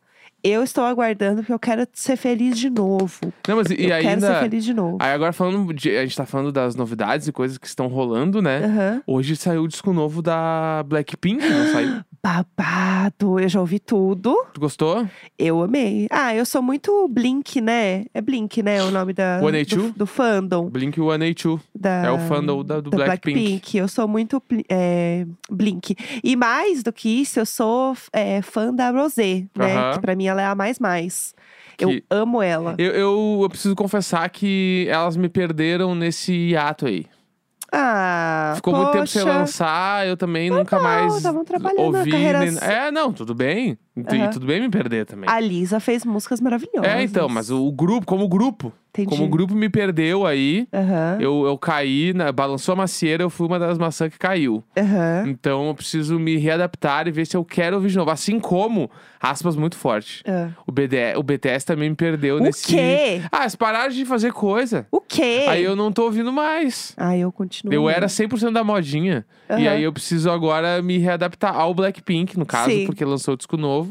Eu 0.43 0.63
estou 0.63 0.83
aguardando 0.83 1.37
porque 1.37 1.53
eu 1.53 1.59
quero 1.59 1.87
ser 1.93 2.17
feliz 2.17 2.57
de 2.59 2.69
novo. 2.69 3.19
Não, 3.47 3.55
mas 3.55 3.69
e, 3.69 3.75
e 3.75 3.83
eu 3.85 3.89
quero 3.89 4.01
ser 4.01 4.07
ainda. 4.27 4.39
feliz 4.41 4.65
de 4.65 4.73
novo. 4.73 4.97
Aí 4.99 5.11
agora 5.11 5.31
falando 5.31 5.73
de, 5.73 5.95
a 5.95 6.03
gente 6.03 6.17
tá 6.17 6.25
falando 6.25 6.51
das 6.51 6.75
novidades 6.75 7.27
e 7.27 7.31
coisas 7.31 7.57
que 7.57 7.67
estão 7.67 7.87
rolando, 7.87 8.41
né? 8.41 8.65
Aham. 8.65 9.01
Hoje 9.07 9.35
saiu 9.35 9.63
o 9.63 9.67
disco 9.67 9.93
novo 9.93 10.21
da 10.21 10.83
Blackpink, 10.85 11.47
não 11.47 11.71
saiu? 11.71 12.01
Babado, 12.25 13.37
eu 13.37 13.49
já 13.49 13.59
ouvi 13.59 13.79
tudo. 13.79 14.45
Tu 14.53 14.59
gostou? 14.61 15.05
Eu 15.37 15.61
amei. 15.61 16.07
Ah, 16.09 16.33
eu 16.33 16.45
sou 16.45 16.61
muito 16.61 17.05
Blink, 17.09 17.59
né? 17.59 18.05
É 18.13 18.21
Blink, 18.21 18.63
né? 18.63 18.81
O 18.81 18.91
nome 18.91 19.11
da, 19.11 19.39
182? 19.39 19.91
do, 19.91 19.97
do 19.99 20.05
fandom. 20.05 20.69
Blink 20.69 20.95
182. 20.97 21.59
Da, 21.75 22.05
É 22.05 22.11
o 22.11 22.19
fandom 22.19 22.63
da, 22.63 22.79
do 22.79 22.89
da 22.89 22.97
Blackpink. 22.97 23.77
Eu 23.77 23.89
sou 23.89 24.07
muito 24.07 24.41
é, 24.69 25.25
Blink. 25.51 25.97
E 26.23 26.35
mais 26.37 26.81
do 26.81 26.93
que 26.93 27.09
isso, 27.09 27.41
eu 27.41 27.45
sou 27.45 27.93
é, 28.13 28.41
fã 28.41 28.73
da 28.73 28.89
Rosé, 28.91 29.45
né? 29.57 29.75
Aham. 29.75 29.93
Que 29.93 29.99
pra 29.99 30.15
mim 30.15 30.29
ela 30.33 30.41
é 30.41 30.45
a 30.45 30.55
mais 30.55 30.77
mais. 30.79 31.33
Eu 31.79 31.89
Que- 31.89 32.03
amo 32.09 32.41
ela. 32.41 32.75
Eu, 32.77 32.91
eu, 32.91 33.39
eu 33.43 33.49
preciso 33.49 33.75
confessar 33.75 34.29
que 34.29 34.85
elas 34.89 35.15
me 35.17 35.27
perderam 35.29 35.95
nesse 35.95 36.31
hiato 36.33 36.85
aí. 36.85 37.05
Ah, 37.75 38.53
Ficou 38.55 38.75
muito 38.75 38.91
tempo 38.91 39.07
sem 39.07 39.23
poxa. 39.23 39.33
lançar, 39.39 40.07
eu 40.07 40.15
também 40.15 40.51
nunca 40.51 40.79
mais 40.79 41.23
trabalhando 41.45 41.91
na 41.91 41.97
ouvi. 41.99 42.11
carreira- 42.11 42.39
nem- 42.39 42.57
É, 42.61 42.91
não, 42.91 43.11
tudo 43.11 43.33
bem. 43.33 43.75
E 43.95 44.01
Aham. 44.01 44.29
tudo 44.31 44.47
bem 44.47 44.59
me 44.59 44.69
perder 44.69 45.05
também. 45.05 45.29
A 45.29 45.39
Lisa 45.39 45.79
fez 45.79 46.03
músicas 46.03 46.41
maravilhosas. 46.41 46.83
É, 46.91 47.03
então, 47.03 47.29
mas 47.29 47.51
o 47.51 47.71
grupo, 47.71 48.07
como 48.07 48.27
grupo, 48.27 48.73
Entendi. 48.89 49.07
como 49.07 49.23
o 49.25 49.27
grupo 49.29 49.53
me 49.53 49.69
perdeu 49.69 50.25
aí, 50.25 50.67
Aham, 50.73 51.17
eu, 51.19 51.45
eu 51.45 51.55
caí, 51.59 52.11
na, 52.11 52.31
balançou 52.31 52.73
a 52.73 52.75
macieira, 52.75 53.21
eu 53.23 53.29
fui 53.29 53.45
uma 53.45 53.59
das 53.59 53.77
maçãs 53.77 54.11
que 54.11 54.17
caiu. 54.17 54.63
aham. 54.75 55.25
Então 55.27 55.67
eu 55.67 55.75
preciso 55.75 56.17
me 56.19 56.37
readaptar 56.37 57.07
e 57.07 57.11
ver 57.11 57.27
se 57.27 57.37
eu 57.37 57.45
quero 57.45 57.75
ouvir 57.75 57.89
de 57.89 57.97
novo. 57.97 58.09
Assim 58.09 58.39
como, 58.39 58.89
aspas 59.21 59.55
muito 59.55 59.77
forte. 59.77 60.23
ah. 60.27 60.49
O, 60.65 60.71
BD, 60.71 61.15
o 61.15 61.21
BTS 61.21 61.63
também 61.63 61.91
me 61.91 61.95
perdeu 61.95 62.37
O 62.37 62.39
nesse. 62.39 62.65
quê? 62.65 63.21
Ah, 63.31 63.41
eles 63.41 63.55
pararam 63.55 63.91
de 63.93 64.05
fazer 64.05 64.33
coisa. 64.33 64.87
O 64.91 64.99
quê? 64.99 65.45
Aí 65.49 65.63
eu 65.63 65.75
não 65.75 65.91
tô 65.91 66.05
ouvindo 66.05 66.33
mais. 66.33 66.93
Ah, 66.97 67.15
eu 67.15 67.31
continuo. 67.31 67.71
Eu 67.71 67.87
era 67.87 68.07
100% 68.07 68.51
da 68.51 68.63
modinha. 68.63 69.23
E 69.49 69.53
Aham. 69.67 69.69
aí 69.69 69.83
eu 69.83 69.93
preciso 69.93 70.31
agora 70.31 70.81
me 70.81 70.97
readaptar 70.97 71.55
ao 71.55 71.73
Blackpink, 71.75 72.39
no 72.39 72.45
caso, 72.45 72.71
Sim. 72.71 72.85
porque 72.87 73.05
lançou 73.05 73.35
o 73.35 73.37
disco 73.37 73.55
novo. 73.57 73.82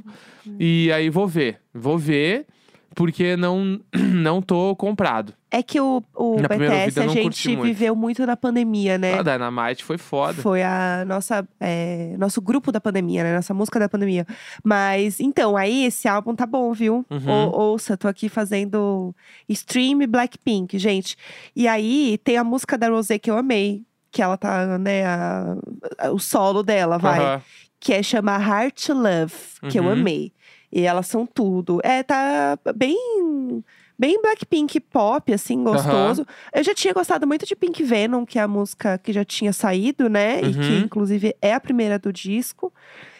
E 0.58 0.90
aí 0.92 1.08
vou 1.10 1.26
ver. 1.26 1.60
Vou 1.74 1.96
ver, 1.98 2.46
porque 2.94 3.36
não, 3.36 3.80
não 3.94 4.42
tô 4.42 4.74
comprado. 4.76 5.32
É 5.54 5.62
que 5.62 5.78
o, 5.78 6.02
o 6.16 6.40
Na 6.40 6.48
primeira 6.48 6.74
BTS, 6.74 6.84
ouvida 6.84 7.00
eu 7.00 7.02
a 7.02 7.06
não 7.14 7.22
curti 7.22 7.42
gente 7.42 7.56
muito. 7.58 7.62
viveu 7.74 7.94
muito 7.96 8.26
na 8.26 8.36
pandemia, 8.36 8.96
né? 8.96 9.18
A 9.18 9.22
Dynamite 9.22 9.84
foi 9.84 9.98
foda. 9.98 10.40
Foi 10.40 10.62
a 10.62 11.04
nossa, 11.06 11.46
é, 11.60 12.14
nosso 12.18 12.40
grupo 12.40 12.72
da 12.72 12.80
pandemia, 12.80 13.22
né? 13.22 13.36
Nossa 13.36 13.52
música 13.52 13.78
da 13.78 13.86
pandemia. 13.88 14.26
Mas, 14.64 15.20
então, 15.20 15.54
aí 15.56 15.84
esse 15.84 16.08
álbum 16.08 16.34
tá 16.34 16.46
bom, 16.46 16.72
viu? 16.72 17.04
Uhum. 17.10 17.28
Ou- 17.30 17.60
ouça, 17.72 17.98
tô 17.98 18.08
aqui 18.08 18.30
fazendo 18.30 19.14
stream 19.46 19.98
Blackpink, 20.08 20.78
gente. 20.78 21.16
E 21.54 21.68
aí 21.68 22.18
tem 22.24 22.38
a 22.38 22.44
música 22.44 22.78
da 22.78 22.88
Rosé 22.88 23.18
que 23.18 23.30
eu 23.30 23.36
amei. 23.36 23.82
Que 24.10 24.22
ela 24.22 24.36
tá, 24.38 24.78
né, 24.78 25.04
a- 25.06 25.56
a- 25.98 26.10
o 26.12 26.18
solo 26.18 26.62
dela, 26.62 26.96
vai. 26.98 27.18
Aham. 27.20 27.42
Que 27.84 27.94
é 27.94 28.00
chamar 28.02 28.40
Heart 28.40 28.86
to 28.86 28.94
Love, 28.94 29.34
que 29.68 29.76
eu 29.76 29.82
Uhum. 29.86 29.90
amei. 29.90 30.32
E 30.70 30.82
elas 30.82 31.08
são 31.08 31.26
tudo. 31.26 31.80
É, 31.82 32.00
tá 32.04 32.56
bem. 32.76 33.64
Bem 33.98 34.22
Blackpink 34.22 34.78
pop, 34.80 35.32
assim, 35.32 35.62
gostoso. 35.64 36.24
Eu 36.54 36.62
já 36.62 36.72
tinha 36.74 36.94
gostado 36.94 37.26
muito 37.26 37.44
de 37.44 37.56
Pink 37.56 37.82
Venom, 37.82 38.24
que 38.24 38.38
é 38.38 38.42
a 38.42 38.48
música 38.48 38.98
que 38.98 39.12
já 39.12 39.24
tinha 39.24 39.52
saído, 39.52 40.08
né? 40.08 40.40
E 40.42 40.52
que, 40.54 40.58
Uhum. 40.74 40.78
inclusive, 40.84 41.34
é 41.42 41.52
a 41.54 41.60
primeira 41.60 41.98
do 41.98 42.12
disco. 42.12 42.72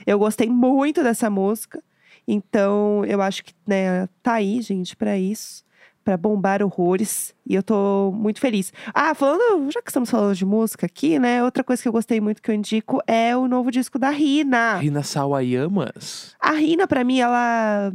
Eu 0.06 0.16
gostei 0.18 0.48
muito 0.48 1.02
dessa 1.02 1.28
música. 1.28 1.82
Então, 2.26 3.04
eu 3.04 3.20
acho 3.20 3.44
que, 3.44 3.52
né, 3.66 4.08
tá 4.22 4.34
aí, 4.34 4.60
gente, 4.62 4.94
pra 4.96 5.18
isso. 5.18 5.64
Pra 6.04 6.16
bombar 6.16 6.62
horrores. 6.62 7.34
E 7.46 7.54
eu 7.54 7.62
tô 7.62 8.12
muito 8.12 8.40
feliz. 8.40 8.72
Ah, 8.92 9.14
falando, 9.14 9.70
já 9.70 9.80
que 9.80 9.90
estamos 9.90 10.10
falando 10.10 10.34
de 10.34 10.44
música 10.44 10.86
aqui, 10.86 11.18
né? 11.18 11.42
Outra 11.44 11.62
coisa 11.62 11.80
que 11.80 11.88
eu 11.88 11.92
gostei 11.92 12.20
muito 12.20 12.42
que 12.42 12.50
eu 12.50 12.54
indico 12.54 13.00
é 13.06 13.36
o 13.36 13.46
novo 13.46 13.70
disco 13.70 13.98
da 13.98 14.10
Rina. 14.10 14.78
Rina 14.78 15.02
Sawayamas. 15.02 16.34
A 16.40 16.52
Rina, 16.52 16.86
pra 16.88 17.04
mim, 17.04 17.20
ela 17.20 17.92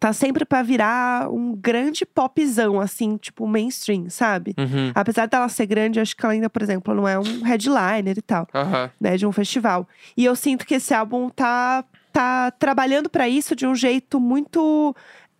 tá 0.00 0.12
sempre 0.12 0.44
pra 0.44 0.62
virar 0.62 1.30
um 1.32 1.54
grande 1.54 2.04
popzão, 2.04 2.78
assim, 2.80 3.16
tipo 3.16 3.46
mainstream, 3.46 4.10
sabe? 4.10 4.54
Uhum. 4.58 4.92
Apesar 4.94 5.26
dela 5.26 5.48
ser 5.48 5.66
grande, 5.66 6.00
acho 6.00 6.16
que 6.16 6.24
ela 6.26 6.34
ainda, 6.34 6.50
por 6.50 6.60
exemplo, 6.60 6.94
não 6.94 7.08
é 7.08 7.18
um 7.18 7.42
headliner 7.42 8.18
e 8.18 8.22
tal, 8.22 8.46
Aham. 8.54 8.90
né, 9.00 9.16
de 9.16 9.26
um 9.26 9.32
festival. 9.32 9.88
E 10.16 10.24
eu 10.24 10.36
sinto 10.36 10.66
que 10.66 10.74
esse 10.74 10.92
álbum 10.92 11.30
tá, 11.30 11.84
tá 12.12 12.50
trabalhando 12.50 13.08
pra 13.08 13.28
isso 13.28 13.54
de 13.56 13.66
um 13.66 13.74
jeito 13.74 14.20
muito 14.20 14.94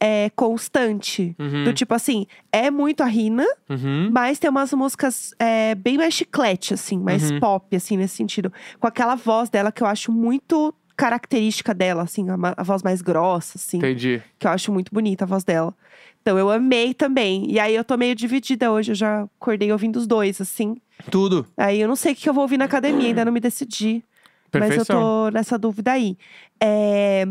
é, 0.06 0.28
constante. 0.37 1.34
Uhum. 1.38 1.64
Do 1.64 1.73
tipo 1.73 1.94
assim, 1.94 2.26
é 2.52 2.70
muito 2.70 3.02
a 3.02 3.06
Rina, 3.06 3.46
Uhum. 3.70 4.11
mas 4.12 4.38
tem 4.38 4.50
umas 4.50 4.70
músicas 4.75 5.32
é, 5.38 5.75
bem 5.75 5.96
mais 5.96 6.12
chiclete, 6.12 6.75
assim, 6.75 6.99
mais 6.99 7.30
Uhum. 7.30 7.40
pop, 7.40 7.75
assim, 7.75 7.96
nesse 7.96 8.16
sentido. 8.16 8.52
Com 8.78 8.87
aquela 8.87 9.14
voz 9.14 9.49
dela 9.49 9.73
que 9.73 9.82
eu 9.82 9.87
acho 9.87 10.12
muito 10.12 10.75
característica 10.94 11.73
dela, 11.75 12.02
assim, 12.02 12.26
a, 12.28 12.37
a 12.56 12.62
voz 12.62 12.82
mais 12.82 13.00
grossa, 13.00 13.56
assim, 13.56 13.78
Entendi. 13.78 14.23
que 14.38 14.46
eu 14.46 14.50
acho 14.50 14.70
muito 14.70 14.92
bonita 14.92 15.25
a 15.25 15.26
voz 15.26 15.42
dela. 15.42 15.75
Então 16.20 16.38
eu 16.38 16.50
amei 16.50 16.92
também. 16.94 17.50
E 17.50 17.58
aí 17.58 17.75
eu 17.75 17.82
tô 17.84 17.96
meio 17.96 18.14
dividida 18.14 18.70
hoje, 18.70 18.92
eu 18.92 18.94
já 18.96 19.23
acordei 19.40 19.73
ouvindo 19.73 19.96
os 19.96 20.06
dois, 20.06 20.40
assim. 20.40 20.76
Tudo. 21.11 21.46
Aí 21.56 21.80
eu 21.80 21.88
não 21.88 21.96
sei 21.96 22.12
o 22.12 22.16
que 22.16 22.28
eu 22.28 22.34
vou 22.34 22.42
ouvir 22.42 22.58
na 22.58 22.66
academia, 22.66 23.08
ainda 23.08 23.25
não 23.25 23.32
me 23.32 23.40
decidi. 23.40 24.04
Mas 24.52 24.62
eu 24.62 24.68
Perfeição. 24.68 25.00
tô 25.00 25.30
nessa 25.30 25.58
dúvida 25.58 25.92
aí. 25.92 26.16
É, 26.62 27.26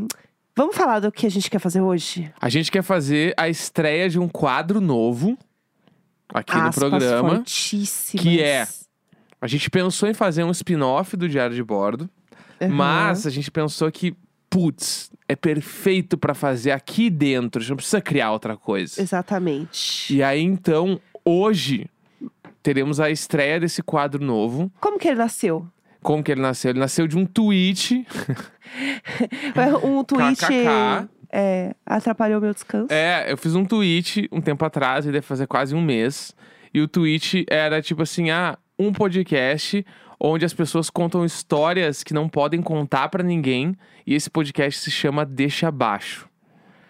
Vamos 0.55 0.75
falar 0.75 0.99
do 0.99 1.11
que 1.11 1.25
a 1.25 1.29
gente 1.31 1.49
quer 1.49 1.59
fazer 1.59 1.81
hoje? 1.81 2.31
A 2.39 2.47
gente 2.49 2.71
quer 2.71 2.83
fazer 2.83 3.33
a 3.35 3.49
estreia 3.49 4.07
de 4.07 4.19
um 4.19 4.29
quadro 4.29 4.79
novo 4.79 5.37
aqui 6.29 6.53
no 6.55 6.61
Aspas 6.67 6.75
programa. 6.75 7.29
fortíssimas. 7.37 8.23
que 8.23 8.39
é- 8.41 8.67
A 9.41 9.47
gente 9.47 9.69
pensou 9.69 10.07
em 10.07 10.13
fazer 10.13 10.43
um 10.43 10.51
spin-off 10.51 11.17
do 11.17 11.27
Diário 11.27 11.53
de 11.55 11.63
Bordo, 11.63 12.09
Aham. 12.61 12.71
mas 12.73 13.27
a 13.27 13.29
gente 13.29 13.51
pensou 13.51 13.91
que, 13.91 14.15
putz, 14.49 15.11
é 15.27 15.35
perfeito 15.35 16.17
pra 16.17 16.33
fazer 16.33 16.71
aqui 16.71 17.09
dentro, 17.09 17.59
a 17.59 17.61
gente 17.61 17.69
não 17.71 17.75
precisa 17.77 17.99
criar 17.99 18.31
outra 18.31 18.55
coisa. 18.55 19.01
Exatamente. 19.01 20.13
E 20.15 20.23
aí 20.23 20.41
então, 20.41 20.97
hoje 21.25 21.89
teremos 22.61 22.99
a 23.01 23.09
estreia 23.09 23.59
desse 23.59 23.81
quadro 23.83 24.23
novo. 24.23 24.71
Como 24.79 24.97
que 24.97 25.07
ele 25.09 25.17
nasceu? 25.17 25.67
Como 26.03 26.21
que 26.23 26.31
ele 26.31 26.41
nasceu? 26.41 26.71
Ele 26.71 26.79
nasceu 26.79 27.07
de 27.07 27.17
um 27.17 27.25
tweet. 27.25 28.05
Um 29.83 30.03
tweet 30.03 30.39
KKK. 30.41 31.09
é, 31.31 31.75
atrapalhou 31.85 32.41
meu 32.41 32.53
descanso. 32.53 32.91
É, 32.91 33.31
eu 33.31 33.37
fiz 33.37 33.55
um 33.55 33.65
tweet 33.65 34.27
um 34.31 34.41
tempo 34.41 34.63
atrás, 34.65 35.05
deve 35.05 35.21
fazer 35.21 35.47
quase 35.47 35.75
um 35.75 35.81
mês. 35.81 36.35
E 36.73 36.81
o 36.81 36.87
tweet 36.87 37.45
era 37.49 37.81
tipo 37.81 38.01
assim: 38.01 38.31
ah, 38.31 38.57
um 38.77 38.91
podcast 38.91 39.85
onde 40.19 40.45
as 40.45 40.53
pessoas 40.53 40.89
contam 40.89 41.25
histórias 41.25 42.03
que 42.03 42.13
não 42.13 42.29
podem 42.29 42.61
contar 42.61 43.09
pra 43.09 43.23
ninguém. 43.23 43.75
E 44.07 44.13
esse 44.13 44.29
podcast 44.29 44.79
se 44.79 44.89
chama 44.91 45.25
Deixa 45.25 45.67
Abaixo. 45.67 46.27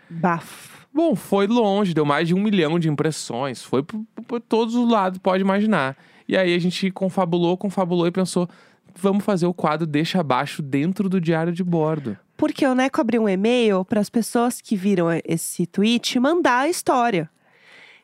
Bafo. 0.10 0.88
Bom, 0.94 1.16
foi 1.16 1.48
longe, 1.48 1.94
deu 1.94 2.06
mais 2.06 2.28
de 2.28 2.36
um 2.36 2.40
milhão 2.40 2.78
de 2.78 2.88
impressões. 2.88 3.64
Foi 3.64 3.82
por, 3.82 4.06
por 4.28 4.40
todos 4.40 4.76
os 4.76 4.90
lados, 4.90 5.18
pode 5.18 5.42
imaginar. 5.42 5.98
E 6.28 6.38
aí 6.38 6.54
a 6.54 6.60
gente 6.60 6.92
confabulou, 6.92 7.58
confabulou 7.58 8.06
e 8.08 8.12
pensou: 8.12 8.48
vamos 8.96 9.24
fazer 9.24 9.46
o 9.46 9.54
quadro 9.54 9.86
Deixa 9.86 10.20
Abaixo 10.20 10.62
dentro 10.62 11.10
do 11.10 11.20
diário 11.20 11.54
de 11.54 11.64
bordo. 11.64 12.18
Porque 12.38 12.66
o 12.66 12.76
Neco 12.76 13.00
abriu 13.00 13.24
um 13.24 13.30
e-mail 13.30 13.86
para 13.86 14.00
as 14.00 14.10
pessoas 14.10 14.60
que 14.60 14.76
viram 14.76 15.08
esse 15.26 15.66
tweet 15.66 16.20
mandar 16.20 16.62
a 16.62 16.70
história. 16.70 17.30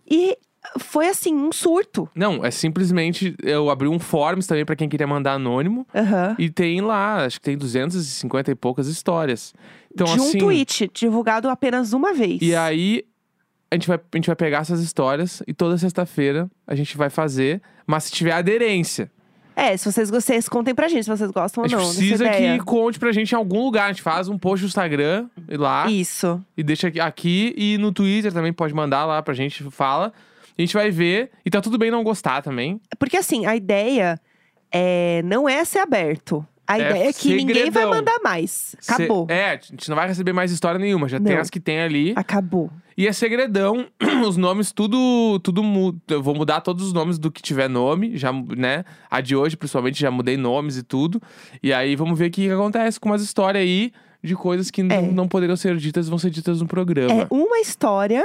E 0.10 0.38
foi 0.77 1.08
assim, 1.08 1.34
um 1.34 1.51
surto. 1.51 2.10
Não, 2.13 2.43
é 2.43 2.51
simplesmente. 2.51 3.36
Eu 3.41 3.69
abri 3.69 3.88
um 3.88 4.00
forms 4.00 4.46
também 4.46 4.65
pra 4.65 4.75
quem 4.75 4.89
queria 4.89 5.08
mandar 5.08 5.34
anônimo. 5.34 5.88
Aham. 5.93 6.36
E 6.38 6.50
tem 6.50 6.81
lá, 6.81 7.25
acho 7.25 7.39
que 7.39 7.46
tem 7.46 7.58
250 7.58 8.51
e 8.51 8.55
poucas 8.55 8.88
histórias. 8.88 9.53
Então, 9.91 10.05
de 10.05 10.19
um 10.19 10.24
assim. 10.27 10.38
tweet 10.38 10.91
divulgado 10.93 11.50
apenas 11.50 11.93
uma 11.93 12.13
vez. 12.13 12.41
E 12.41 12.55
aí, 12.55 13.03
a 13.72 13.75
gente, 13.75 13.88
vai, 13.88 13.98
a 13.98 14.17
gente 14.17 14.27
vai 14.27 14.36
pegar 14.36 14.60
essas 14.60 14.81
histórias 14.81 15.41
e 15.48 15.53
toda 15.53 15.77
sexta-feira 15.77 16.50
a 16.67 16.75
gente 16.75 16.98
vai 16.98 17.10
fazer. 17.10 17.62
Mas 17.88 18.05
se 18.05 18.12
tiver 18.12 18.34
aderência, 18.34 19.12
É, 19.60 19.75
se 19.75 19.92
vocês 19.92 20.10
gostam, 20.10 20.39
contem 20.50 20.74
pra 20.74 20.88
gente 20.88 21.04
se 21.04 21.10
vocês 21.10 21.30
gostam 21.32 21.63
a 21.63 21.66
ou 21.66 21.70
gente 21.70 21.78
não. 21.78 21.86
dessa 21.88 21.98
precisa 22.00 22.25
ideia. 22.25 22.58
que 22.58 22.63
conte 22.63 22.98
pra 22.98 23.12
gente 23.12 23.32
em 23.32 23.36
algum 23.36 23.63
lugar. 23.66 23.86
A 23.86 23.88
gente 23.89 24.01
faz 24.01 24.30
um 24.30 24.38
post 24.38 24.63
no 24.63 24.68
Instagram 24.68 25.28
e 25.50 25.58
lá 25.58 25.89
Isso. 25.89 26.42
e 26.56 26.63
deixa 26.63 26.88
aqui, 26.88 27.00
aqui. 27.00 27.54
E 27.58 27.78
no 27.78 27.92
Twitter 27.92 28.32
também 28.32 28.54
pode 28.54 28.74
mandar 28.74 29.06
lá 29.06 29.22
pra 29.22 29.34
gente, 29.34 29.63
fala. 29.70 30.13
A 30.58 30.62
gente 30.62 30.74
vai 30.74 30.89
ver. 30.89 31.32
E 31.46 31.50
tá 31.50 31.60
tudo 31.60 31.78
bem 31.78 31.92
não 31.92 32.04
gostar 32.04 32.42
também. 32.42 32.80
Porque 32.98 33.18
assim, 33.18 33.46
a 33.46 33.56
ideia 33.56 34.20
é, 34.72 35.22
não 35.25 35.48
é 35.48 35.66
ser 35.66 35.80
aberto. 35.80 36.46
A 36.69 36.77
É 36.77 36.89
ideia 36.89 37.09
é 37.09 37.13
que 37.13 37.29
ninguém 37.29 37.55
vai 37.71 37.81
segredão. 37.83 37.89
mandar 37.89 38.19
mais. 38.23 38.75
Acabou. 38.88 39.25
é, 39.27 39.49
a 39.51 39.55
gente 39.55 39.89
não 39.89 39.95
vai 39.95 40.07
receber 40.07 40.33
mais 40.33 40.51
história 40.51 40.79
nenhuma. 40.79 41.09
Já 41.09 41.19
tem 41.19 41.33
Não. 41.33 41.41
as 41.41 41.49
que 41.49 41.59
tem 41.59 41.79
ali. 41.81 42.13
Acabou. 42.15 42.69
E 42.95 43.07
é 43.07 43.11
segredão, 43.13 43.88
os 44.27 44.38
nomes 44.38 44.71
tudo 44.71 45.39
tudo 45.39 45.63
muda. 45.63 45.99
Eu 46.09 46.21
vou 46.21 46.35
mudar 46.35 46.61
todos 46.61 46.85
os 46.85 46.93
nomes 46.93 47.17
do 47.17 47.31
que 47.31 47.41
tiver 47.41 47.67
nome, 47.67 48.15
já, 48.17 48.31
né? 48.31 48.83
A 49.09 49.19
de 49.19 49.35
hoje, 49.35 49.57
principalmente, 49.57 49.99
já 49.99 50.11
mudei 50.11 50.38
nomes 50.38 50.77
e 50.77 50.83
tudo. 50.83 51.19
E 51.63 51.73
aí 51.73 51.95
vamos 51.95 52.19
ver 52.19 52.27
o 52.27 52.31
que, 52.31 52.45
que 52.45 52.51
acontece 52.51 52.99
com 52.99 53.09
umas 53.09 53.23
histórias 53.23 53.63
aí 53.63 53.91
de 54.23 54.35
coisas 54.35 54.69
que 54.69 54.81
É. 54.81 54.83
não, 54.83 55.01
não 55.11 55.27
poderiam 55.27 55.55
ser 55.55 55.75
ditas 55.77 56.07
vão 56.07 56.19
ser 56.19 56.29
ditas 56.29 56.61
no 56.61 56.67
programa. 56.67 57.23
É 57.23 57.27
uma 57.31 57.59
história 57.59 58.23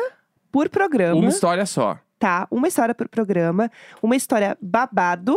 por 0.52 0.68
programa, 0.68 1.14
Uma 1.18 1.30
história 1.30 1.64
só. 1.64 1.98
tá? 2.18 2.46
Uma 2.50 2.68
história 2.68 2.94
por 2.94 3.08
programa, 3.08 3.70
uma 4.02 4.16
história 4.16 4.58
babado 4.60 5.36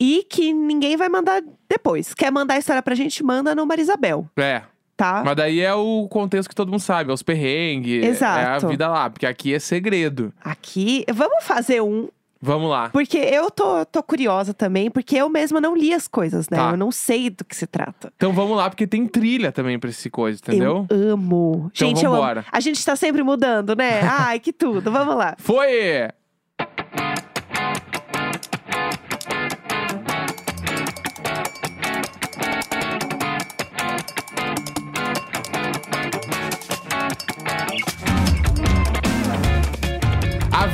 e 0.00 0.24
que 0.28 0.52
ninguém 0.52 0.96
vai 0.96 1.08
mandar 1.10 1.42
depois. 1.68 2.14
Quer 2.14 2.32
mandar 2.32 2.54
a 2.54 2.58
história 2.58 2.82
pra 2.82 2.94
gente, 2.94 3.22
manda 3.22 3.54
no 3.54 3.66
Marisabel, 3.66 4.26
É. 4.36 4.62
tá? 4.96 5.22
Mas 5.24 5.36
daí 5.36 5.60
é 5.60 5.74
o 5.74 6.08
contexto 6.08 6.48
que 6.48 6.54
todo 6.54 6.70
mundo 6.70 6.80
sabe, 6.80 7.10
é 7.10 7.12
os 7.12 7.22
perrengues, 7.22 8.02
Exato. 8.04 8.38
é 8.40 8.44
a 8.46 8.58
vida 8.70 8.88
lá, 8.88 9.10
porque 9.10 9.26
aqui 9.26 9.52
é 9.54 9.58
segredo. 9.58 10.32
Aqui, 10.42 11.04
vamos 11.12 11.44
fazer 11.44 11.82
um, 11.82 12.08
Vamos 12.42 12.70
lá. 12.70 12.88
porque 12.88 13.18
eu 13.18 13.50
tô, 13.50 13.84
tô 13.84 14.02
curiosa 14.02 14.54
também, 14.54 14.90
porque 14.90 15.16
eu 15.16 15.28
mesma 15.28 15.60
não 15.60 15.76
li 15.76 15.92
as 15.92 16.08
coisas, 16.08 16.48
né? 16.48 16.56
Tá. 16.56 16.70
Eu 16.70 16.76
não 16.78 16.90
sei 16.90 17.28
do 17.28 17.44
que 17.44 17.54
se 17.54 17.66
trata. 17.66 18.10
Então 18.16 18.32
vamos 18.32 18.56
lá, 18.56 18.70
porque 18.70 18.86
tem 18.86 19.06
trilha 19.06 19.52
também 19.52 19.78
pra 19.78 19.90
esse 19.90 20.08
coisa, 20.08 20.40
entendeu? 20.42 20.86
Eu 20.88 21.12
amo. 21.12 21.70
Então 21.74 21.88
gente, 21.88 22.02
eu 22.02 22.10
amo. 22.10 22.20
vambora. 22.22 22.44
A 22.50 22.58
gente 22.60 22.82
tá 22.82 22.96
sempre 22.96 23.22
mudando, 23.22 23.76
né? 23.76 24.00
Ai, 24.08 24.40
que 24.40 24.54
tudo. 24.54 24.90
Vamos 24.90 25.14
lá. 25.16 25.36
Foi! 25.38 26.08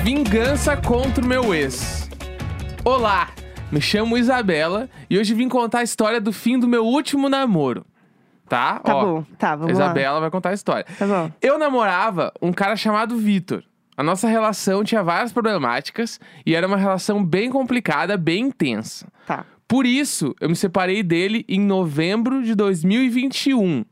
Vingança 0.06 0.76
contra 0.76 1.24
o 1.24 1.26
meu 1.26 1.52
ex. 1.52 2.08
Olá, 2.84 3.30
me 3.72 3.80
chamo 3.80 4.16
Isabela 4.16 4.88
e 5.10 5.18
hoje 5.18 5.34
vim 5.34 5.48
contar 5.48 5.80
a 5.80 5.82
história 5.82 6.20
do 6.20 6.32
fim 6.32 6.60
do 6.60 6.68
meu 6.68 6.86
último 6.86 7.28
namoro. 7.28 7.84
Tá? 8.48 8.78
Tá 8.78 8.94
Ó, 8.94 9.04
bom. 9.04 9.24
Tá, 9.36 9.56
vamos 9.56 9.76
lá. 9.76 9.84
Isabela 9.86 10.20
vai 10.20 10.30
contar 10.30 10.50
a 10.50 10.54
história. 10.54 10.86
Tá 10.96 11.04
bom. 11.08 11.32
Eu 11.42 11.58
namorava 11.58 12.32
um 12.40 12.52
cara 12.52 12.76
chamado 12.76 13.16
Vitor. 13.16 13.64
A 13.96 14.02
nossa 14.04 14.28
relação 14.28 14.84
tinha 14.84 15.02
várias 15.02 15.32
problemáticas 15.32 16.20
e 16.46 16.54
era 16.54 16.68
uma 16.68 16.76
relação 16.76 17.24
bem 17.24 17.50
complicada, 17.50 18.16
bem 18.16 18.44
intensa. 18.44 19.08
Tá. 19.26 19.44
Por 19.66 19.84
isso, 19.84 20.36
eu 20.40 20.48
me 20.48 20.54
separei 20.54 21.02
dele 21.02 21.44
em 21.48 21.58
novembro 21.58 22.44
de 22.44 22.54
2021. 22.54 23.84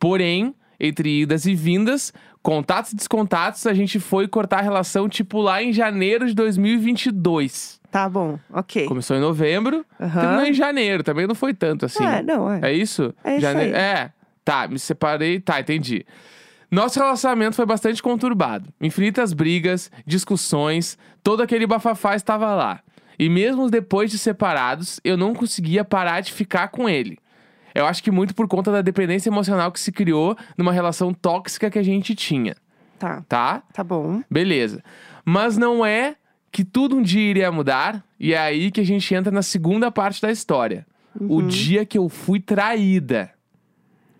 Porém, 0.00 0.52
entre 0.78 1.22
idas 1.22 1.46
e 1.46 1.54
vindas, 1.54 2.12
contatos 2.42 2.92
e 2.92 2.96
descontatos, 2.96 3.66
a 3.66 3.74
gente 3.74 3.98
foi 3.98 4.28
cortar 4.28 4.58
a 4.58 4.62
relação 4.62 5.08
tipo 5.08 5.40
lá 5.40 5.62
em 5.62 5.72
janeiro 5.72 6.26
de 6.26 6.34
2022. 6.34 7.80
Tá 7.90 8.08
bom. 8.08 8.38
Ok. 8.52 8.86
Começou 8.86 9.16
em 9.16 9.20
novembro, 9.20 9.86
Aham. 10.00 10.20
terminou 10.20 10.44
em 10.46 10.52
janeiro. 10.52 11.02
Também 11.04 11.26
não 11.26 11.34
foi 11.34 11.54
tanto 11.54 11.86
assim. 11.86 12.04
É, 12.04 12.22
não, 12.22 12.50
é. 12.52 12.60
É 12.70 12.72
isso? 12.72 13.14
É 13.22 13.36
isso 13.36 13.46
aí. 13.46 13.72
É. 13.72 14.10
Tá, 14.44 14.66
me 14.66 14.78
separei. 14.78 15.40
Tá, 15.40 15.60
entendi. 15.60 16.04
Nosso 16.70 16.98
relacionamento 16.98 17.54
foi 17.54 17.64
bastante 17.64 18.02
conturbado. 18.02 18.68
Infinitas 18.80 19.32
brigas, 19.32 19.90
discussões, 20.04 20.98
todo 21.22 21.40
aquele 21.40 21.68
bafafá 21.68 22.16
estava 22.16 22.52
lá. 22.54 22.80
E 23.16 23.28
mesmo 23.28 23.70
depois 23.70 24.10
de 24.10 24.18
separados, 24.18 24.98
eu 25.04 25.16
não 25.16 25.34
conseguia 25.34 25.84
parar 25.84 26.20
de 26.20 26.32
ficar 26.32 26.68
com 26.68 26.88
ele. 26.88 27.16
Eu 27.74 27.86
acho 27.86 28.02
que 28.02 28.10
muito 28.10 28.34
por 28.34 28.46
conta 28.46 28.70
da 28.70 28.80
dependência 28.82 29.28
emocional 29.28 29.72
que 29.72 29.80
se 29.80 29.90
criou 29.90 30.36
numa 30.56 30.72
relação 30.72 31.12
tóxica 31.12 31.68
que 31.70 31.78
a 31.78 31.82
gente 31.82 32.14
tinha, 32.14 32.54
Tá. 32.98 33.24
tá? 33.28 33.62
Tá 33.72 33.82
bom. 33.82 34.22
Beleza. 34.30 34.82
Mas 35.24 35.56
não 35.58 35.84
é 35.84 36.14
que 36.52 36.64
tudo 36.64 36.96
um 36.96 37.02
dia 37.02 37.20
iria 37.30 37.50
mudar, 37.50 38.04
e 38.20 38.32
é 38.32 38.38
aí 38.38 38.70
que 38.70 38.80
a 38.80 38.84
gente 38.86 39.12
entra 39.12 39.32
na 39.32 39.42
segunda 39.42 39.90
parte 39.90 40.22
da 40.22 40.30
história. 40.30 40.86
O 41.20 41.42
dia 41.42 41.84
que 41.84 41.98
eu 41.98 42.08
fui 42.08 42.38
traída. 42.40 43.30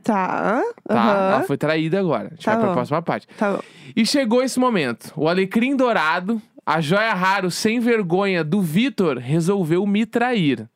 Tá. 0.02 0.62
Tá? 0.86 1.32
Ela 1.36 1.42
foi 1.44 1.56
traída 1.56 1.98
agora. 1.98 2.26
A 2.26 2.30
gente 2.30 2.44
Tá 2.44 2.52
vai 2.52 2.60
pra 2.60 2.68
bom. 2.68 2.74
próxima 2.74 3.02
parte. 3.02 3.26
Tá 3.38 3.52
bom. 3.52 3.60
E 3.96 4.04
chegou 4.04 4.42
esse 4.42 4.58
momento. 4.60 5.12
O 5.16 5.28
alecrim 5.28 5.74
dourado, 5.76 6.40
a 6.66 6.80
joia 6.80 7.12
raro 7.14 7.50
sem 7.50 7.78
vergonha 7.80 8.42
do 8.44 8.60
Vitor, 8.60 9.18
resolveu 9.18 9.86
me 9.86 10.06
trair. 10.06 10.68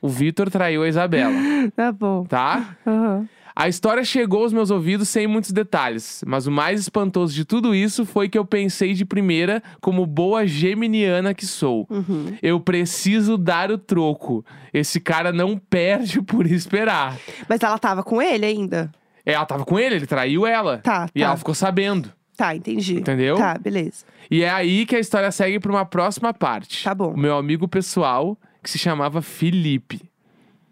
o 0.00 0.08
Vitor 0.08 0.50
traiu 0.50 0.82
a 0.82 0.88
Isabela, 0.88 1.34
Tá 1.76 1.92
bom. 1.92 2.24
tá? 2.24 2.76
Aham. 2.86 3.28
A 3.54 3.68
história 3.68 4.02
chegou 4.04 4.44
aos 4.44 4.52
meus 4.54 4.70
ouvidos 4.70 5.08
sem 5.08 5.26
muitos 5.26 5.50
detalhes, 5.52 6.22
mas 6.26 6.46
o 6.46 6.50
mais 6.50 6.80
espantoso 6.80 7.34
de 7.34 7.44
tudo 7.44 7.74
isso 7.74 8.06
foi 8.06 8.26
que 8.26 8.38
eu 8.38 8.44
pensei 8.44 8.94
de 8.94 9.04
primeira, 9.04 9.62
como 9.82 10.06
boa 10.06 10.46
geminiana 10.46 11.34
que 11.34 11.44
sou. 11.44 11.86
Uhum. 11.90 12.36
Eu 12.40 12.58
preciso 12.60 13.36
dar 13.36 13.70
o 13.70 13.76
troco. 13.76 14.42
Esse 14.72 14.98
cara 14.98 15.30
não 15.30 15.58
perde 15.58 16.22
por 16.22 16.46
esperar. 16.46 17.18
Mas 17.48 17.60
ela 17.62 17.78
tava 17.78 18.02
com 18.02 18.22
ele 18.22 18.46
ainda? 18.46 18.90
É, 19.26 19.32
Ela 19.34 19.44
tava 19.44 19.66
com 19.66 19.78
ele, 19.78 19.96
ele 19.96 20.06
traiu 20.06 20.46
ela. 20.46 20.78
Tá, 20.78 21.06
E 21.14 21.20
tá. 21.20 21.26
ela 21.26 21.36
ficou 21.36 21.54
sabendo. 21.54 22.10
Tá, 22.40 22.56
entendi. 22.56 22.94
Entendeu? 22.96 23.36
Tá, 23.36 23.58
beleza. 23.58 24.02
E 24.30 24.42
é 24.42 24.48
aí 24.48 24.86
que 24.86 24.96
a 24.96 24.98
história 24.98 25.30
segue 25.30 25.60
para 25.60 25.70
uma 25.70 25.84
próxima 25.84 26.32
parte. 26.32 26.82
Tá 26.84 26.94
bom. 26.94 27.12
O 27.12 27.18
meu 27.18 27.36
amigo 27.36 27.68
pessoal, 27.68 28.34
que 28.62 28.70
se 28.70 28.78
chamava 28.78 29.20
Felipe. 29.20 30.00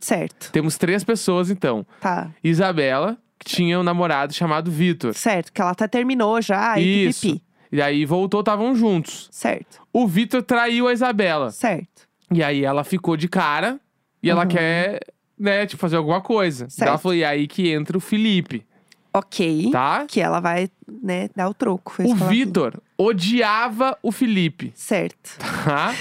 Certo. 0.00 0.50
Temos 0.50 0.78
três 0.78 1.04
pessoas, 1.04 1.50
então. 1.50 1.85
Tá. 2.00 2.31
Isabela, 2.42 3.18
que 3.38 3.44
tinha 3.57 3.78
um 3.78 3.83
namorado 3.83 4.33
chamado 4.33 4.70
Vitor. 4.70 5.12
Certo, 5.12 5.52
que 5.52 5.61
ela 5.61 5.72
até 5.72 5.87
terminou 5.87 6.40
já 6.40 6.78
e 6.81 7.09
Isso. 7.09 7.38
E 7.70 7.83
aí 7.83 8.07
voltou, 8.07 8.40
estavam 8.40 8.74
juntos. 8.74 9.28
Certo. 9.31 9.83
O 9.92 10.07
Vitor 10.07 10.42
traiu 10.42 10.88
a 10.88 10.92
Isabela. 10.94 11.50
Certo. 11.50 12.09
E 12.33 12.42
aí 12.42 12.64
ela 12.64 12.83
ficou 12.83 13.14
de 13.14 13.28
cara 13.28 13.78
e 14.22 14.31
ela 14.31 14.44
Uhum. 14.44 14.48
quer, 14.48 15.00
né, 15.38 15.66
tipo, 15.66 15.78
fazer 15.78 15.96
alguma 15.96 16.22
coisa. 16.22 16.66
Certo. 16.70 16.88
Ela 16.88 16.96
falou, 16.96 17.14
e 17.14 17.22
aí 17.26 17.46
que 17.46 17.68
entra 17.70 17.98
o 17.98 18.00
Felipe, 18.00 18.64
Ok. 19.12 19.71
tá? 19.73 20.05
Que 20.07 20.21
ela 20.21 20.40
vai, 20.40 20.68
né, 21.03 21.29
dar 21.35 21.49
o 21.49 21.55
troco. 21.55 21.92
foi 21.92 22.07
O. 22.07 22.14
Vitor 22.14 22.81
odiava 22.97 23.97
o 24.03 24.11
Felipe, 24.12 24.73
Certo. 24.75 25.37
tá? 25.64 25.92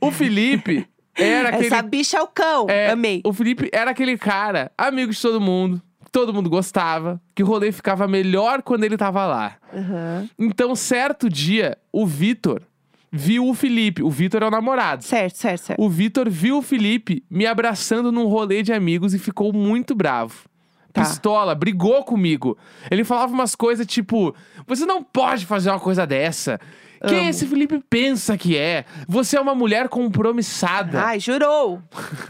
o 0.00 0.10
Felipe 0.10 0.86
era 1.14 1.50
aquele 1.50 1.66
Essa 1.66 1.82
bicha 1.82 2.18
é 2.18 2.22
o 2.22 2.26
cão. 2.26 2.66
É, 2.68 2.90
Amei. 2.90 3.20
O 3.24 3.32
Felipe 3.32 3.68
era 3.72 3.90
aquele 3.90 4.16
cara, 4.16 4.70
amigo 4.76 5.12
de 5.12 5.20
todo 5.20 5.40
mundo, 5.40 5.80
que 6.04 6.10
todo 6.10 6.32
mundo 6.32 6.48
gostava, 6.50 7.20
que 7.34 7.42
o 7.42 7.46
rolê 7.46 7.72
ficava 7.72 8.06
melhor 8.08 8.62
quando 8.62 8.84
ele 8.84 8.96
tava 8.96 9.24
lá. 9.26 9.56
Aham. 9.74 10.28
Então, 10.38 10.74
certo 10.74 11.28
dia, 11.28 11.76
o 11.92 12.06
Vitor 12.06 12.62
viu 13.10 13.46
o 13.48 13.54
Felipe. 13.54 14.02
O 14.02 14.08
Vitor 14.10 14.42
é 14.42 14.46
o 14.46 14.50
namorado. 14.50 15.04
Certo, 15.04 15.36
certo, 15.36 15.60
certo. 15.66 15.82
O 15.82 15.88
Vitor 15.88 16.30
viu 16.30 16.58
o 16.58 16.62
Felipe 16.62 17.22
me 17.30 17.46
abraçando 17.46 18.10
num 18.10 18.26
rolê 18.26 18.62
de 18.62 18.72
amigos 18.72 19.12
e 19.12 19.18
ficou 19.18 19.52
muito 19.52 19.94
bravo. 19.94 20.44
Tá. 20.92 21.02
Pistola, 21.02 21.54
brigou 21.54 22.04
comigo. 22.04 22.58
Ele 22.90 23.04
falava 23.04 23.32
umas 23.32 23.54
coisas 23.54 23.86
tipo: 23.86 24.34
Você 24.66 24.84
não 24.84 25.02
pode 25.02 25.46
fazer 25.46 25.70
uma 25.70 25.80
coisa 25.80 26.06
dessa. 26.06 26.60
Quem 27.08 27.20
Amo. 27.20 27.30
esse 27.30 27.46
Felipe 27.46 27.82
pensa 27.90 28.38
que 28.38 28.56
é? 28.56 28.84
Você 29.08 29.36
é 29.36 29.40
uma 29.40 29.54
mulher 29.54 29.88
compromissada. 29.88 31.02
Ai, 31.02 31.18
jurou. 31.18 31.82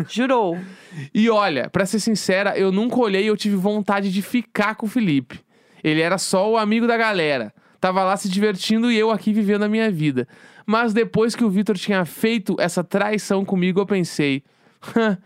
jurou. 0.08 0.58
E 1.14 1.30
olha, 1.30 1.70
pra 1.70 1.86
ser 1.86 1.98
sincera, 2.00 2.56
eu 2.58 2.70
nunca 2.70 2.96
olhei 2.98 3.24
e 3.24 3.26
eu 3.26 3.36
tive 3.36 3.56
vontade 3.56 4.12
de 4.12 4.20
ficar 4.20 4.74
com 4.74 4.84
o 4.84 4.88
Felipe. 4.88 5.40
Ele 5.82 6.02
era 6.02 6.18
só 6.18 6.50
o 6.50 6.58
amigo 6.58 6.86
da 6.86 6.98
galera. 6.98 7.50
Tava 7.80 8.04
lá 8.04 8.14
se 8.14 8.28
divertindo 8.28 8.92
e 8.92 8.98
eu 8.98 9.10
aqui 9.10 9.32
vivendo 9.32 9.62
a 9.62 9.68
minha 9.68 9.90
vida. 9.90 10.28
Mas 10.66 10.92
depois 10.92 11.34
que 11.34 11.44
o 11.44 11.50
Vitor 11.50 11.76
tinha 11.78 12.04
feito 12.04 12.56
essa 12.60 12.84
traição 12.84 13.42
comigo, 13.42 13.80
eu 13.80 13.86
pensei: 13.86 14.42
"Hã, 14.94 15.16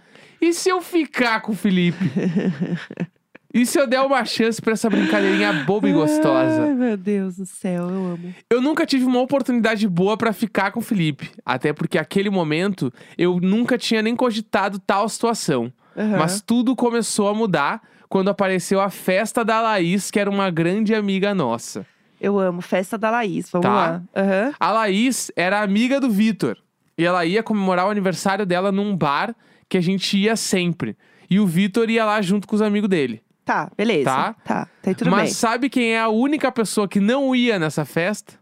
e 0.40 0.52
se 0.52 0.68
eu 0.68 0.80
ficar 0.80 1.40
com 1.40 1.50
o 1.52 1.56
Felipe? 1.56 2.04
E 3.58 3.64
se 3.64 3.78
eu 3.80 3.86
der 3.86 4.00
uma 4.02 4.22
chance 4.24 4.60
pra 4.60 4.74
essa 4.74 4.90
brincadeirinha 4.90 5.52
boba 5.64 5.88
e 5.88 5.92
gostosa? 5.92 6.64
Ai, 6.64 6.74
meu 6.74 6.96
Deus 6.96 7.36
do 7.36 7.46
céu, 7.46 7.88
eu 7.88 8.06
amo. 8.12 8.34
Eu 8.50 8.60
nunca 8.60 8.84
tive 8.84 9.04
uma 9.06 9.20
oportunidade 9.20 9.88
boa 9.88 10.16
pra 10.16 10.32
ficar 10.32 10.70
com 10.72 10.80
o 10.80 10.82
Felipe. 10.82 11.30
Até 11.44 11.72
porque 11.72 11.96
aquele 11.96 12.28
momento 12.28 12.92
eu 13.16 13.40
nunca 13.40 13.78
tinha 13.78 14.02
nem 14.02 14.14
cogitado 14.14 14.78
tal 14.78 15.08
situação. 15.08 15.72
Aham. 15.96 16.18
Mas 16.18 16.42
tudo 16.42 16.76
começou 16.76 17.28
a 17.28 17.34
mudar 17.34 17.80
quando 18.08 18.28
apareceu 18.28 18.78
a 18.80 18.90
festa 18.90 19.42
da 19.42 19.60
Laís, 19.62 20.10
que 20.10 20.20
era 20.20 20.28
uma 20.28 20.50
grande 20.50 20.94
amiga 20.94 21.34
nossa. 21.34 21.86
Eu 22.20 22.38
amo. 22.38 22.60
Festa 22.60 22.98
da 22.98 23.10
Laís. 23.10 23.48
Vamos 23.50 23.66
Tá. 23.66 23.72
lá. 23.74 24.02
Aham. 24.14 24.52
A 24.60 24.70
Laís 24.72 25.30
era 25.34 25.62
amiga 25.62 25.98
do 25.98 26.10
Vitor. 26.10 26.56
E 26.98 27.04
ela 27.04 27.24
ia 27.24 27.42
comemorar 27.42 27.86
o 27.86 27.90
aniversário 27.90 28.44
dela 28.46 28.70
num 28.70 28.94
bar 28.96 29.34
que 29.68 29.76
a 29.78 29.80
gente 29.82 30.16
ia 30.16 30.36
sempre. 30.36 30.96
E 31.28 31.40
o 31.40 31.46
Vitor 31.46 31.88
ia 31.90 32.04
lá 32.04 32.20
junto 32.22 32.46
com 32.46 32.54
os 32.54 32.62
amigos 32.62 32.88
dele. 32.88 33.20
Tá, 33.46 33.70
beleza. 33.76 34.04
Tá. 34.04 34.34
Tá, 34.44 34.68
tá 34.82 34.92
tudo 34.94 35.10
Mas 35.10 35.22
bem. 35.22 35.32
sabe 35.32 35.70
quem 35.70 35.94
é 35.94 36.00
a 36.00 36.08
única 36.08 36.52
pessoa 36.52 36.86
que 36.86 37.00
não 37.00 37.34
ia 37.34 37.58
nessa 37.58 37.84
festa? 37.86 38.34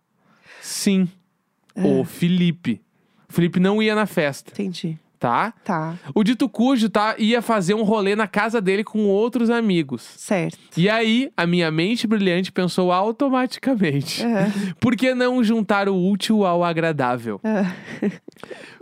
Sim. 0.61 1.09
O 1.77 2.01
Ah. 2.01 2.05
Felipe. 2.05 2.81
O 3.29 3.33
Felipe 3.33 3.61
não 3.61 3.83
ia 3.83 3.95
na 3.95 4.07
festa, 4.07 4.51
Entendi. 4.53 4.99
tá? 5.19 5.53
Tá, 5.65 5.95
O 6.15 6.23
dito 6.25 6.49
cujo 6.49 6.89
tá, 6.89 7.17
ia 7.19 7.43
fazer 7.43 7.75
um 7.75 7.83
rolê 7.83 8.15
na 8.17 8.27
casa 8.27 8.61
dele 8.61 8.83
com 8.85 9.07
outros 9.07 9.51
amigos. 9.51 10.03
certo. 10.17 10.59
E 10.77 10.89
aí, 10.89 11.31
a 11.37 11.47
minha 11.47 11.71
mente 11.71 12.07
brilhante 12.07 12.51
pensou 12.51 12.91
automaticamente: 12.91 14.25
Aham. 14.25 14.53
por 14.81 14.97
que 14.97 15.15
não 15.15 15.45
juntar 15.45 15.89
o 15.89 15.97
útil 16.11 16.47
ao 16.47 16.65
agradável? 16.65 17.41
Ah. 17.45 17.73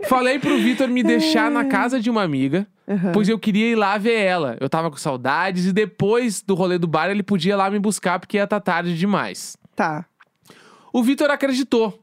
Falei 0.07 0.39
pro 0.39 0.57
Vitor 0.57 0.87
me 0.87 1.03
deixar 1.03 1.49
na 1.51 1.65
casa 1.65 1.99
de 1.99 2.09
uma 2.09 2.21
amiga, 2.23 2.67
Aham. 2.87 3.11
pois 3.13 3.29
eu 3.29 3.39
queria 3.39 3.71
ir 3.71 3.75
lá 3.75 3.97
ver 3.97 4.19
ela. 4.19 4.57
Eu 4.59 4.69
tava 4.69 4.89
com 4.91 4.97
saudades 4.97 5.65
e 5.67 5.73
depois 5.73 6.41
do 6.41 6.53
rolê 6.55 6.77
do 6.77 6.87
bar 6.87 7.09
ele 7.09 7.23
podia 7.23 7.53
ir 7.53 7.55
lá 7.55 7.69
me 7.69 7.79
buscar 7.79 8.19
porque 8.19 8.37
ia 8.37 8.43
estar 8.43 8.59
tarde 8.59 8.97
demais. 8.97 9.55
Tá. 9.75 10.05
O 10.91 11.01
Vitor 11.01 11.29
acreditou. 11.31 11.99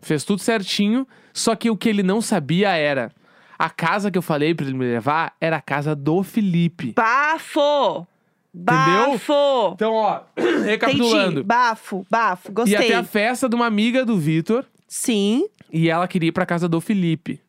Fez 0.00 0.22
tudo 0.24 0.40
certinho, 0.42 1.06
só 1.32 1.54
que 1.54 1.70
o 1.70 1.76
que 1.76 1.88
ele 1.88 2.02
não 2.02 2.20
sabia 2.20 2.70
era 2.72 3.10
a 3.58 3.70
casa 3.70 4.10
que 4.10 4.18
eu 4.18 4.22
falei 4.22 4.54
pra 4.54 4.66
ele 4.66 4.74
me 4.76 4.84
levar 4.84 5.34
era 5.40 5.56
a 5.56 5.60
casa 5.62 5.94
do 5.94 6.22
Felipe. 6.22 6.92
Bafo! 6.94 8.06
Bafo! 8.52 9.72
Então, 9.74 9.92
ó, 9.94 10.20
Entendi. 10.36 10.64
recapitulando. 10.66 11.44
Bafo, 11.44 12.06
bafo. 12.10 12.48
Ia 12.48 12.54
Gostei. 12.54 12.86
ter 12.88 12.94
a 12.94 13.04
festa 13.04 13.48
de 13.48 13.54
uma 13.54 13.66
amiga 13.66 14.04
do 14.04 14.16
Vitor 14.18 14.64
Sim. 14.86 15.46
e 15.72 15.88
ela 15.88 16.06
queria 16.06 16.28
ir 16.28 16.32
pra 16.32 16.44
casa 16.46 16.68
do 16.68 16.80
Felipe. 16.80 17.40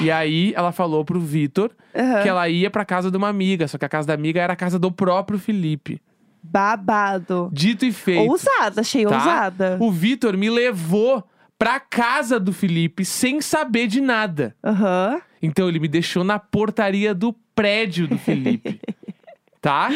E 0.00 0.10
aí 0.10 0.52
ela 0.56 0.72
falou 0.72 1.04
pro 1.04 1.20
Vitor 1.20 1.70
Aham. 1.94 2.22
que 2.22 2.28
ela 2.28 2.48
ia 2.48 2.70
pra 2.70 2.84
casa 2.84 3.10
de 3.10 3.16
uma 3.16 3.28
amiga, 3.28 3.68
só 3.68 3.76
que 3.76 3.84
a 3.84 3.88
casa 3.88 4.08
da 4.08 4.14
amiga 4.14 4.40
era 4.40 4.52
a 4.54 4.56
casa 4.56 4.78
do 4.78 4.90
próprio 4.90 5.38
Felipe. 5.38 6.00
Babado. 6.42 7.48
Dito 7.52 7.84
e 7.84 7.92
feito. 7.92 8.30
Ousada, 8.30 8.80
achei 8.80 9.04
tá? 9.04 9.16
ousada. 9.16 9.76
O 9.80 9.90
Vitor 9.90 10.36
me 10.36 10.50
levou 10.50 11.24
pra 11.58 11.80
casa 11.80 12.38
do 12.38 12.52
Felipe 12.52 13.04
sem 13.04 13.40
saber 13.40 13.86
de 13.86 14.00
nada. 14.00 14.54
Aham. 14.62 15.20
Então 15.42 15.68
ele 15.68 15.78
me 15.78 15.88
deixou 15.88 16.24
na 16.24 16.38
portaria 16.38 17.14
do 17.14 17.32
prédio 17.54 18.08
do 18.08 18.18
Felipe. 18.18 18.80
tá? 19.60 19.88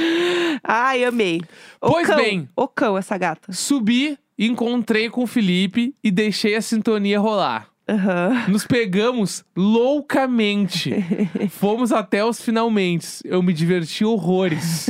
Ai, 0.64 1.04
amei. 1.04 1.42
O 1.80 1.90
Pois 1.90 2.06
cão, 2.06 2.16
bem. 2.16 2.48
O 2.56 2.66
cão, 2.68 2.96
essa 2.96 3.16
gata. 3.18 3.52
Subi, 3.52 4.18
encontrei 4.38 5.10
com 5.10 5.22
o 5.22 5.26
Felipe 5.26 5.94
e 6.02 6.10
deixei 6.10 6.54
a 6.54 6.62
sintonia 6.62 7.18
rolar. 7.20 7.68
Aham. 7.88 8.44
Nos 8.48 8.66
pegamos 8.66 9.44
loucamente. 9.56 10.94
Fomos 11.50 11.90
até 11.90 12.24
os 12.24 12.40
finalmente. 12.40 13.20
Eu 13.24 13.42
me 13.42 13.52
diverti 13.52 14.04
horrores. 14.04 14.88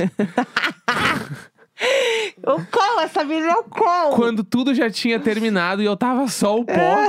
O 2.38 2.64
cão, 2.66 3.00
essa 3.00 3.22
menina 3.22 3.52
é 3.52 3.56
o 3.56 3.64
cão. 3.64 4.11
Quando 4.14 4.42
tudo 4.42 4.74
já 4.74 4.90
tinha 4.90 5.20
terminado 5.20 5.80
e 5.80 5.84
eu 5.84 5.96
tava 5.96 6.26
só 6.28 6.58
o 6.58 6.64
pó. 6.64 6.74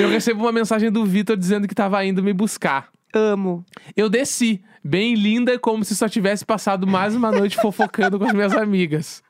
Eu 0.00 0.08
recebo 0.08 0.40
uma 0.40 0.50
mensagem 0.50 0.90
do 0.90 1.04
Vitor 1.04 1.36
dizendo 1.36 1.68
que 1.68 1.74
tava 1.76 2.04
indo 2.04 2.24
me 2.24 2.32
buscar. 2.32 2.88
Amo. 3.14 3.64
Eu 3.96 4.08
desci, 4.08 4.60
bem 4.82 5.14
linda, 5.14 5.56
como 5.60 5.84
se 5.84 5.94
só 5.94 6.08
tivesse 6.08 6.44
passado 6.44 6.88
mais 6.88 7.14
uma 7.14 7.30
noite 7.30 7.56
fofocando 7.56 8.18
com 8.18 8.24
as 8.24 8.32
minhas 8.32 8.52
amigas. 8.56 9.22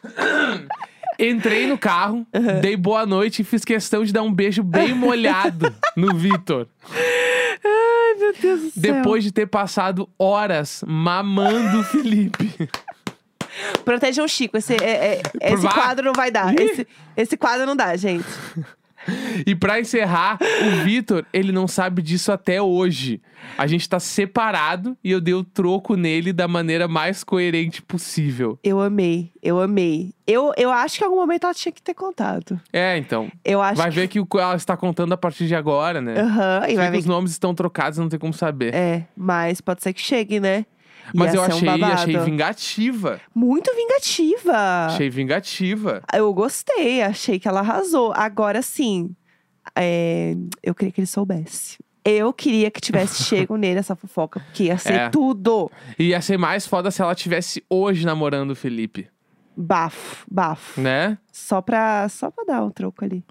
Entrei 1.20 1.66
no 1.66 1.76
carro, 1.76 2.26
dei 2.62 2.76
boa 2.76 3.04
noite 3.04 3.42
e 3.42 3.44
fiz 3.44 3.64
questão 3.64 4.02
de 4.04 4.12
dar 4.12 4.22
um 4.22 4.32
beijo 4.32 4.62
bem 4.62 4.92
molhado 4.94 5.74
no 5.96 6.14
Vitor. 6.14 6.66
Ai, 7.62 8.14
meu 8.18 8.32
Deus 8.40 8.60
do 8.62 8.70
céu. 8.70 8.82
Depois 8.82 9.22
de 9.22 9.30
ter 9.32 9.46
passado 9.46 10.08
horas 10.18 10.82
mamando 10.86 11.80
o 11.80 11.84
Felipe. 11.84 12.68
Protejam 13.84 14.24
o 14.24 14.28
Chico. 14.28 14.56
Esse, 14.56 14.74
é- 14.82 15.16
é- 15.16 15.22
esse 15.52 15.68
quadro 15.68 16.04
não 16.06 16.12
vai 16.14 16.30
dar. 16.30 16.54
Esse, 16.58 16.86
esse 17.16 17.36
quadro 17.36 17.66
não 17.66 17.76
dá, 17.76 17.94
gente. 17.96 18.24
E 19.46 19.54
pra 19.54 19.80
encerrar, 19.80 20.38
o 20.40 20.84
Vitor, 20.84 21.24
ele 21.32 21.52
não 21.52 21.66
sabe 21.66 22.02
disso 22.02 22.30
até 22.32 22.60
hoje. 22.60 23.20
A 23.56 23.66
gente 23.66 23.88
tá 23.88 23.98
separado 23.98 24.96
e 25.02 25.10
eu 25.10 25.20
dei 25.20 25.34
o 25.34 25.42
troco 25.42 25.96
nele 25.96 26.32
da 26.32 26.46
maneira 26.46 26.86
mais 26.86 27.24
coerente 27.24 27.82
possível. 27.82 28.58
Eu 28.62 28.80
amei, 28.80 29.32
eu 29.42 29.60
amei. 29.60 30.12
Eu, 30.26 30.52
eu 30.56 30.70
acho 30.70 30.98
que 30.98 31.04
em 31.04 31.06
algum 31.06 31.18
momento 31.18 31.44
ela 31.44 31.54
tinha 31.54 31.72
que 31.72 31.82
ter 31.82 31.94
contado. 31.94 32.60
É, 32.72 32.96
então. 32.96 33.30
Eu 33.44 33.60
acho 33.60 33.76
Vai 33.76 33.90
que... 33.90 33.96
ver 33.96 34.08
que 34.08 34.20
o 34.20 34.26
que 34.26 34.38
ela 34.38 34.54
está 34.54 34.76
contando 34.76 35.12
a 35.12 35.16
partir 35.16 35.46
de 35.46 35.54
agora, 35.54 36.00
né? 36.00 36.20
Aham, 36.20 36.66
e 36.68 36.76
vai 36.76 36.86
que 36.86 36.92
ver 36.92 36.98
os 36.98 37.06
nomes 37.06 37.32
estão 37.32 37.54
trocados, 37.54 37.98
não 37.98 38.08
tem 38.08 38.18
como 38.18 38.32
saber. 38.32 38.74
É, 38.74 39.06
mas 39.16 39.60
pode 39.60 39.82
ser 39.82 39.92
que 39.92 40.00
chegue, 40.00 40.38
né? 40.38 40.64
Mas 41.14 41.32
Ia 41.34 41.38
eu 41.38 41.42
um 41.42 41.44
achei, 41.46 41.66
babado. 41.66 41.92
achei 41.92 42.16
vingativa. 42.18 43.20
Muito 43.34 43.70
vingativa. 43.74 44.86
Achei 44.86 45.10
vingativa. 45.10 46.02
Eu 46.12 46.32
gostei, 46.32 47.02
achei 47.02 47.38
que 47.38 47.48
ela 47.48 47.60
arrasou. 47.60 48.12
Agora 48.14 48.62
sim, 48.62 49.14
é, 49.76 50.34
eu 50.62 50.74
queria 50.74 50.92
que 50.92 51.00
ele 51.00 51.06
soubesse. 51.06 51.78
Eu 52.04 52.32
queria 52.32 52.70
que 52.70 52.80
tivesse 52.80 53.22
chego 53.28 53.56
nele 53.56 53.78
essa 53.78 53.94
fofoca, 53.94 54.40
porque 54.40 54.64
ia 54.64 54.78
ser 54.78 54.92
É. 54.94 55.08
tudo. 55.10 55.70
E 55.98 56.08
ia 56.08 56.20
ser 56.22 56.38
mais 56.38 56.66
foda 56.66 56.90
se 56.90 57.02
ela 57.02 57.14
tivesse 57.14 57.62
hoje 57.68 58.06
namorando 58.06 58.52
o 58.52 58.56
Felipe, 58.56 59.08
Bafo, 59.56 60.24
bafo. 60.30 60.80
né? 60.80 61.18
Só 61.30 61.60
pra, 61.60 62.08
só 62.08 62.30
pra 62.30 62.44
dar 62.44 62.62
um 62.64 62.70
troco 62.70 63.04
ali. 63.04 63.22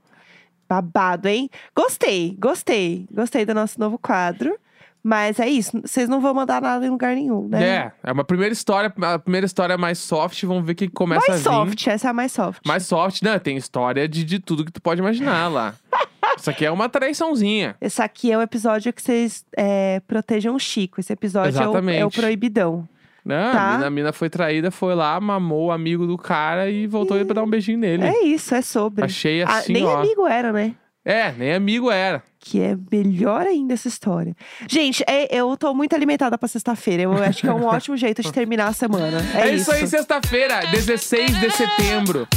Babado, 0.67 1.27
hein? 1.27 1.49
Gostei, 1.75 2.35
gostei. 2.39 3.07
Gostei 3.11 3.43
do 3.43 3.55
nosso 3.55 3.79
novo 3.79 3.97
quadro. 3.97 4.55
Mas 5.01 5.39
é 5.39 5.47
isso, 5.47 5.79
vocês 5.81 6.09
não 6.09 6.19
vão 6.19 6.33
mandar 6.33 6.61
nada 6.61 6.85
em 6.85 6.89
lugar 6.89 7.15
nenhum, 7.15 7.47
né? 7.47 7.63
É, 7.63 7.91
é 8.03 8.11
uma 8.11 8.23
primeira 8.23 8.51
história, 8.51 8.93
a 9.01 9.17
primeira 9.17 9.45
história 9.45 9.73
é 9.73 9.77
mais 9.77 9.97
soft, 9.97 10.43
vamos 10.43 10.65
ver 10.65 10.73
o 10.73 10.75
que 10.75 10.89
começa 10.89 11.25
Mais 11.27 11.47
a 11.47 11.49
vir. 11.51 11.55
soft, 11.55 11.87
essa 11.87 12.07
é 12.07 12.09
a 12.09 12.13
mais 12.13 12.31
soft. 12.31 12.61
Mais 12.67 12.85
soft, 12.85 13.21
né? 13.21 13.39
Tem 13.39 13.55
história 13.55 14.07
de, 14.07 14.23
de 14.25 14.39
tudo 14.39 14.65
que 14.65 14.71
tu 14.71 14.81
pode 14.81 14.99
imaginar 14.99 15.47
lá. 15.47 15.73
Isso 16.37 16.49
aqui 16.49 16.65
é 16.65 16.71
uma 16.71 16.87
traiçãozinha. 16.89 17.75
Esse 17.81 18.01
aqui 18.01 18.31
é 18.31 18.37
o 18.37 18.41
episódio 18.41 18.91
que 18.93 19.01
vocês 19.01 19.43
é, 19.57 20.01
protejam 20.07 20.55
o 20.55 20.59
Chico. 20.59 20.99
Esse 20.99 21.11
episódio 21.13 21.57
é 21.61 21.67
o, 21.67 21.89
é 21.89 22.05
o 22.05 22.11
proibidão. 22.11 22.87
Né? 23.25 23.51
Tá. 23.51 23.67
A, 23.69 23.73
mina, 23.73 23.87
a 23.87 23.89
mina 23.89 24.13
foi 24.13 24.29
traída, 24.29 24.71
foi 24.71 24.95
lá, 24.95 25.19
mamou 25.19 25.67
o 25.67 25.71
amigo 25.71 26.07
do 26.07 26.17
cara 26.17 26.69
e 26.69 26.87
voltou 26.87 27.23
pra 27.25 27.35
dar 27.35 27.43
um 27.43 27.49
beijinho 27.49 27.77
nele. 27.77 28.03
É 28.05 28.23
isso, 28.25 28.55
é 28.55 28.61
sobre. 28.61 29.03
Achei 29.03 29.43
Ah, 29.43 29.57
assim, 29.57 29.73
nem 29.73 29.85
ó. 29.85 29.97
amigo 29.97 30.25
era, 30.25 30.51
né? 30.53 30.73
É, 31.05 31.31
nem 31.31 31.53
amigo 31.53 31.89
era. 31.89 32.21
Que 32.39 32.61
é 32.61 32.77
melhor 32.91 33.41
ainda 33.47 33.73
essa 33.73 33.87
história. 33.87 34.35
Gente, 34.69 35.03
é- 35.07 35.27
eu 35.35 35.55
tô 35.57 35.73
muito 35.73 35.93
alimentada 35.95 36.37
pra 36.37 36.47
sexta-feira. 36.47 37.03
Eu 37.03 37.13
acho 37.23 37.41
que 37.41 37.47
é 37.47 37.53
um 37.53 37.63
ótimo 37.65 37.97
jeito 37.97 38.21
de 38.21 38.31
terminar 38.31 38.67
a 38.67 38.73
semana. 38.73 39.17
É, 39.35 39.49
É, 39.49 39.55
isso 39.55 39.71
aí, 39.71 39.85
sexta-feira, 39.87 40.59
16 40.71 41.39
de 41.39 41.49
setembro. 41.51 42.27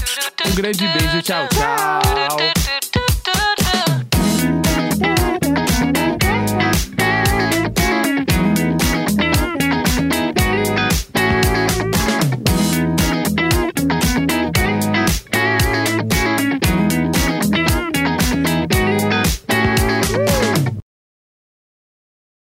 Um 0.46 0.55
grande 0.55 0.87
beijo, 0.88 1.22
tchau, 1.22 1.46
tchau. 1.48 3.01